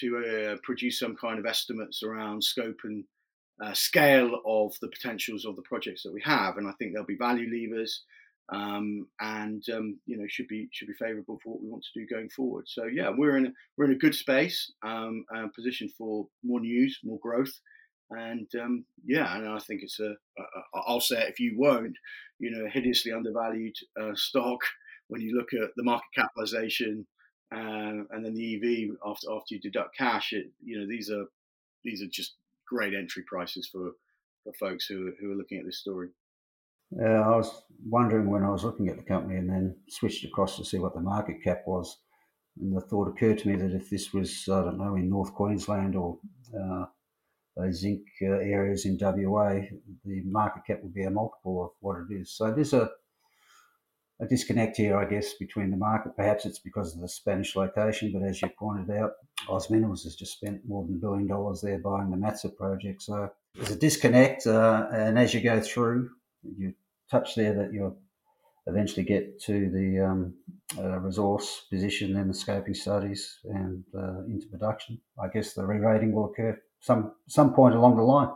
to 0.00 0.52
uh, 0.52 0.56
produce 0.64 0.98
some 0.98 1.14
kind 1.16 1.38
of 1.38 1.46
estimates 1.46 2.02
around 2.02 2.42
scope 2.42 2.80
and 2.84 3.04
uh, 3.62 3.72
scale 3.72 4.40
of 4.44 4.74
the 4.80 4.88
potentials 4.88 5.44
of 5.44 5.54
the 5.54 5.62
projects 5.62 6.02
that 6.02 6.12
we 6.12 6.20
have. 6.24 6.56
And 6.56 6.66
I 6.66 6.72
think 6.72 6.92
there'll 6.92 7.06
be 7.06 7.16
value 7.16 7.48
levers 7.48 8.02
um, 8.52 9.06
and 9.20 9.62
um, 9.72 9.98
you 10.06 10.18
know 10.18 10.26
should 10.28 10.48
be 10.48 10.68
should 10.72 10.88
be 10.88 10.94
favourable 10.94 11.38
for 11.42 11.54
what 11.54 11.62
we 11.62 11.68
want 11.68 11.84
to 11.84 12.00
do 12.00 12.06
going 12.06 12.28
forward. 12.28 12.64
So 12.68 12.84
yeah, 12.84 13.10
we're 13.16 13.36
in 13.36 13.46
a, 13.46 13.52
we're 13.76 13.86
in 13.86 13.92
a 13.92 13.98
good 13.98 14.14
space, 14.14 14.72
um, 14.82 15.24
uh, 15.34 15.46
positioned 15.54 15.92
for 15.96 16.26
more 16.42 16.60
news, 16.60 16.98
more 17.02 17.18
growth, 17.20 17.52
and 18.10 18.46
um, 18.60 18.84
yeah, 19.04 19.36
and 19.36 19.48
I 19.48 19.58
think 19.60 19.82
it's 19.82 20.00
a, 20.00 20.10
a 20.38 20.44
I'll 20.86 21.00
say 21.00 21.22
it 21.22 21.30
if 21.30 21.40
you 21.40 21.54
won't, 21.56 21.96
you 22.38 22.50
know, 22.50 22.68
hideously 22.70 23.12
undervalued 23.12 23.76
uh, 24.00 24.12
stock 24.14 24.60
when 25.08 25.20
you 25.20 25.36
look 25.36 25.52
at 25.54 25.70
the 25.76 25.84
market 25.84 26.08
capitalization 26.14 27.06
uh, 27.54 28.04
and 28.10 28.24
then 28.24 28.34
the 28.34 28.56
EV 28.56 28.96
after 29.06 29.28
after 29.32 29.54
you 29.54 29.60
deduct 29.60 29.96
cash. 29.96 30.32
It, 30.32 30.50
you 30.62 30.78
know 30.78 30.86
these 30.86 31.10
are 31.10 31.24
these 31.84 32.02
are 32.02 32.08
just 32.10 32.34
great 32.66 32.94
entry 32.94 33.24
prices 33.26 33.68
for 33.70 33.92
for 34.42 34.52
folks 34.54 34.86
who 34.86 35.12
who 35.20 35.32
are 35.32 35.36
looking 35.36 35.58
at 35.58 35.66
this 35.66 35.80
story. 35.80 36.08
Yeah, 36.90 37.20
I 37.20 37.36
was 37.36 37.64
wondering 37.88 38.30
when 38.30 38.44
I 38.44 38.50
was 38.50 38.64
looking 38.64 38.88
at 38.88 38.96
the 38.96 39.02
company 39.02 39.36
and 39.36 39.48
then 39.48 39.76
switched 39.88 40.24
across 40.24 40.56
to 40.56 40.64
see 40.64 40.78
what 40.78 40.94
the 40.94 41.00
market 41.00 41.42
cap 41.42 41.62
was. 41.66 41.98
And 42.60 42.76
the 42.76 42.80
thought 42.80 43.08
occurred 43.08 43.38
to 43.38 43.48
me 43.48 43.56
that 43.56 43.74
if 43.74 43.90
this 43.90 44.12
was, 44.12 44.48
I 44.48 44.62
don't 44.62 44.78
know, 44.78 44.94
in 44.94 45.10
North 45.10 45.34
Queensland 45.34 45.96
or 45.96 46.18
uh, 46.56 46.84
those 47.56 47.80
zinc 47.80 48.02
uh, 48.22 48.26
areas 48.26 48.84
in 48.84 48.96
WA, 49.00 49.60
the 50.04 50.22
market 50.24 50.62
cap 50.66 50.82
would 50.82 50.94
be 50.94 51.04
a 51.04 51.10
multiple 51.10 51.64
of 51.64 51.70
what 51.80 51.96
it 51.98 52.14
is. 52.14 52.30
So 52.30 52.52
there's 52.52 52.74
a, 52.74 52.90
a 54.24 54.28
disconnect 54.28 54.76
here, 54.76 54.96
I 54.96 55.04
guess, 55.04 55.34
between 55.34 55.70
the 55.70 55.76
market. 55.76 56.16
Perhaps 56.16 56.46
it's 56.46 56.58
because 56.58 56.94
of 56.94 57.00
the 57.00 57.08
Spanish 57.08 57.54
location, 57.56 58.12
but 58.12 58.22
as 58.22 58.40
you 58.40 58.48
pointed 58.48 58.90
out, 58.96 59.12
Oz 59.48 59.70
Minerals 59.70 60.04
has 60.04 60.16
just 60.16 60.32
spent 60.32 60.60
more 60.66 60.84
than 60.84 60.96
a 60.96 60.98
billion 60.98 61.26
dollars 61.26 61.60
there 61.60 61.78
buying 61.78 62.10
the 62.10 62.16
Matsa 62.16 62.54
project. 62.54 63.02
So 63.02 63.30
there's 63.54 63.70
a 63.70 63.76
disconnect, 63.76 64.46
uh, 64.46 64.86
and 64.92 65.18
as 65.18 65.34
you 65.34 65.40
go 65.40 65.60
through, 65.60 66.10
you 66.42 66.74
touch 67.10 67.34
there 67.34 67.54
that 67.54 67.72
you'll 67.72 67.96
eventually 68.66 69.04
get 69.04 69.40
to 69.42 69.70
the 69.70 70.00
um, 70.00 70.34
uh, 70.78 70.98
resource 71.00 71.66
position 71.70 72.16
and 72.16 72.30
the 72.30 72.34
scoping 72.34 72.76
studies 72.76 73.38
and 73.44 73.84
uh, 73.96 74.24
into 74.24 74.46
production. 74.46 75.00
I 75.22 75.28
guess 75.28 75.52
the 75.52 75.64
re-rating 75.64 76.12
will 76.12 76.30
occur 76.30 76.58
some 76.80 77.12
some 77.28 77.54
point 77.54 77.74
along 77.74 77.96
the 77.96 78.02
line. 78.02 78.28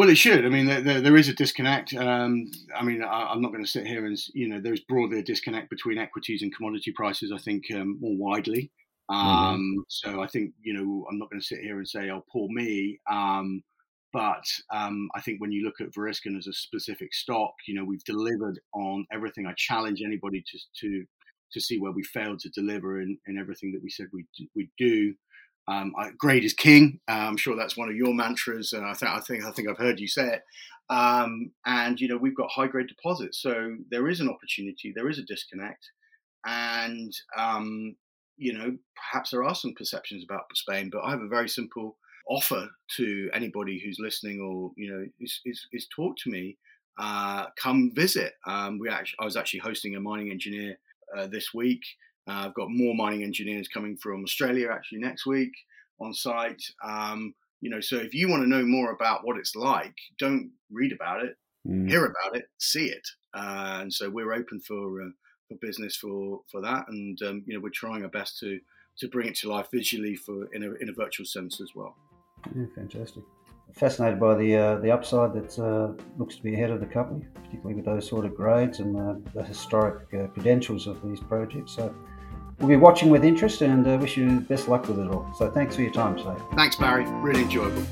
Well, 0.00 0.08
it 0.08 0.16
should. 0.16 0.46
I 0.46 0.48
mean, 0.48 0.64
there, 0.64 1.02
there 1.02 1.16
is 1.18 1.28
a 1.28 1.34
disconnect. 1.34 1.92
Um, 1.92 2.50
I 2.74 2.82
mean, 2.82 3.02
I, 3.02 3.34
am 3.34 3.42
not 3.42 3.52
going 3.52 3.62
to 3.62 3.70
sit 3.70 3.86
here 3.86 4.06
and 4.06 4.18
you 4.32 4.48
know, 4.48 4.58
there's 4.58 4.80
broadly 4.80 5.18
a 5.18 5.22
disconnect 5.22 5.68
between 5.68 5.98
equities 5.98 6.40
and 6.40 6.56
commodity 6.56 6.90
prices. 6.92 7.30
I 7.30 7.36
think 7.36 7.64
um, 7.74 7.98
more 8.00 8.16
widely. 8.16 8.70
Mm-hmm. 9.10 9.28
Um, 9.28 9.60
mm-hmm. 9.60 9.80
So 9.88 10.22
I 10.22 10.26
think 10.26 10.54
you 10.62 10.72
know, 10.72 11.06
I'm 11.06 11.18
not 11.18 11.28
going 11.28 11.42
to 11.42 11.46
sit 11.46 11.58
here 11.58 11.76
and 11.76 11.86
say, 11.86 12.08
"Oh, 12.08 12.24
poor 12.32 12.48
me." 12.48 12.98
Um, 13.10 13.62
but 14.10 14.42
um, 14.72 15.10
I 15.14 15.20
think 15.20 15.38
when 15.38 15.52
you 15.52 15.66
look 15.66 15.82
at 15.82 15.92
Variscan 15.92 16.38
as 16.38 16.46
a 16.46 16.54
specific 16.54 17.12
stock, 17.12 17.52
you 17.68 17.74
know, 17.74 17.84
we've 17.84 18.04
delivered 18.04 18.58
on 18.72 19.04
everything. 19.12 19.44
I 19.44 19.52
challenge 19.58 20.00
anybody 20.02 20.42
to 20.50 20.58
to 20.80 21.04
to 21.52 21.60
see 21.60 21.78
where 21.78 21.92
we 21.92 22.04
failed 22.04 22.38
to 22.38 22.48
deliver 22.48 23.02
in, 23.02 23.18
in 23.26 23.36
everything 23.36 23.70
that 23.72 23.82
we 23.82 23.90
said 23.90 24.06
we 24.14 24.24
we 24.56 24.70
do. 24.78 25.12
Um, 25.68 25.94
grade 26.18 26.44
is 26.44 26.54
king. 26.54 27.00
Uh, 27.08 27.12
I'm 27.28 27.36
sure 27.36 27.56
that's 27.56 27.76
one 27.76 27.88
of 27.88 27.96
your 27.96 28.14
mantras. 28.14 28.72
Uh, 28.72 28.82
I 28.82 28.94
think 28.94 29.10
I 29.10 29.20
think 29.20 29.44
I 29.44 29.52
think 29.52 29.68
I've 29.68 29.78
heard 29.78 30.00
you 30.00 30.08
say 30.08 30.34
it. 30.34 30.42
Um, 30.88 31.52
and 31.64 32.00
you 32.00 32.08
know, 32.08 32.16
we've 32.16 32.36
got 32.36 32.50
high 32.50 32.66
grade 32.66 32.88
deposits, 32.88 33.40
so 33.40 33.76
there 33.90 34.08
is 34.08 34.20
an 34.20 34.28
opportunity. 34.28 34.92
There 34.94 35.08
is 35.08 35.18
a 35.18 35.22
disconnect, 35.22 35.90
and 36.44 37.12
um, 37.36 37.94
you 38.36 38.52
know, 38.52 38.76
perhaps 38.96 39.30
there 39.30 39.44
are 39.44 39.54
some 39.54 39.74
perceptions 39.74 40.24
about 40.24 40.44
Spain. 40.54 40.90
But 40.90 41.02
I 41.02 41.10
have 41.10 41.20
a 41.22 41.28
very 41.28 41.48
simple 41.48 41.96
offer 42.30 42.68
to 42.96 43.30
anybody 43.34 43.80
who's 43.84 43.98
listening 43.98 44.40
or 44.40 44.70
you 44.76 44.90
know 44.90 45.04
is, 45.20 45.40
is, 45.44 45.66
is 45.72 45.86
talk 45.94 46.16
to 46.16 46.30
me 46.30 46.56
uh, 46.98 47.46
come 47.60 47.90
visit 47.94 48.34
um, 48.46 48.78
we 48.78 48.88
actually 48.88 49.16
i 49.20 49.24
was 49.24 49.36
actually 49.36 49.58
hosting 49.58 49.96
a 49.96 50.00
mining 50.00 50.30
engineer 50.30 50.78
uh, 51.16 51.26
this 51.26 51.52
week 51.52 51.82
uh, 52.28 52.44
i've 52.46 52.54
got 52.54 52.68
more 52.70 52.94
mining 52.94 53.22
engineers 53.22 53.68
coming 53.68 53.96
from 53.96 54.22
australia 54.22 54.68
actually 54.70 54.98
next 54.98 55.26
week 55.26 55.52
on 56.00 56.12
site 56.14 56.62
um, 56.84 57.34
you 57.60 57.70
know 57.70 57.80
so 57.80 57.96
if 57.96 58.14
you 58.14 58.28
want 58.28 58.42
to 58.42 58.48
know 58.48 58.64
more 58.64 58.92
about 58.92 59.24
what 59.24 59.36
it's 59.36 59.54
like 59.54 59.94
don't 60.18 60.50
read 60.70 60.92
about 60.92 61.22
it 61.24 61.36
mm. 61.66 61.88
hear 61.88 62.04
about 62.04 62.36
it 62.36 62.44
see 62.58 62.86
it 62.86 63.06
uh, 63.34 63.78
and 63.80 63.92
so 63.92 64.08
we're 64.08 64.32
open 64.32 64.58
for 64.60 65.02
uh, 65.02 65.10
for 65.48 65.56
business 65.60 65.96
for 65.96 66.40
for 66.50 66.60
that 66.60 66.86
and 66.88 67.20
um, 67.22 67.42
you 67.46 67.54
know 67.54 67.60
we're 67.60 67.70
trying 67.70 68.02
our 68.02 68.08
best 68.08 68.38
to 68.38 68.60
to 68.98 69.08
bring 69.08 69.28
it 69.28 69.34
to 69.34 69.48
life 69.48 69.68
visually 69.72 70.16
for 70.16 70.52
in 70.54 70.62
a, 70.62 70.72
in 70.74 70.88
a 70.88 70.92
virtual 70.92 71.26
sense 71.26 71.60
as 71.60 71.70
well 71.74 71.96
yeah, 72.54 72.66
fantastic. 72.74 73.22
Fascinated 73.74 74.18
by 74.18 74.34
the 74.34 74.56
uh, 74.56 74.76
the 74.76 74.90
upside 74.90 75.32
that 75.34 75.58
uh, 75.58 75.92
looks 76.18 76.36
to 76.36 76.42
be 76.42 76.54
ahead 76.54 76.70
of 76.70 76.80
the 76.80 76.86
company, 76.86 77.24
particularly 77.34 77.74
with 77.74 77.84
those 77.84 78.08
sort 78.08 78.24
of 78.24 78.34
grades 78.34 78.80
and 78.80 78.96
uh, 78.96 79.14
the 79.32 79.44
historic 79.44 80.12
uh, 80.12 80.26
credentials 80.28 80.88
of 80.88 81.00
these 81.02 81.20
projects. 81.20 81.76
So 81.76 81.94
we'll 82.60 82.68
be 82.68 82.76
watching 82.76 83.10
with 83.10 83.24
interest 83.24 83.62
and 83.62 83.86
uh, 83.86 83.98
wish 84.00 84.16
you 84.16 84.40
best 84.40 84.68
luck 84.68 84.86
with 84.86 84.98
it 84.98 85.08
all. 85.08 85.26
So 85.34 85.50
thanks 85.50 85.74
for 85.74 85.82
your 85.82 85.92
time 85.92 86.16
today. 86.16 86.36
Thanks, 86.54 86.76
Barry. 86.76 87.04
Really 87.06 87.42
enjoyable. 87.42 87.84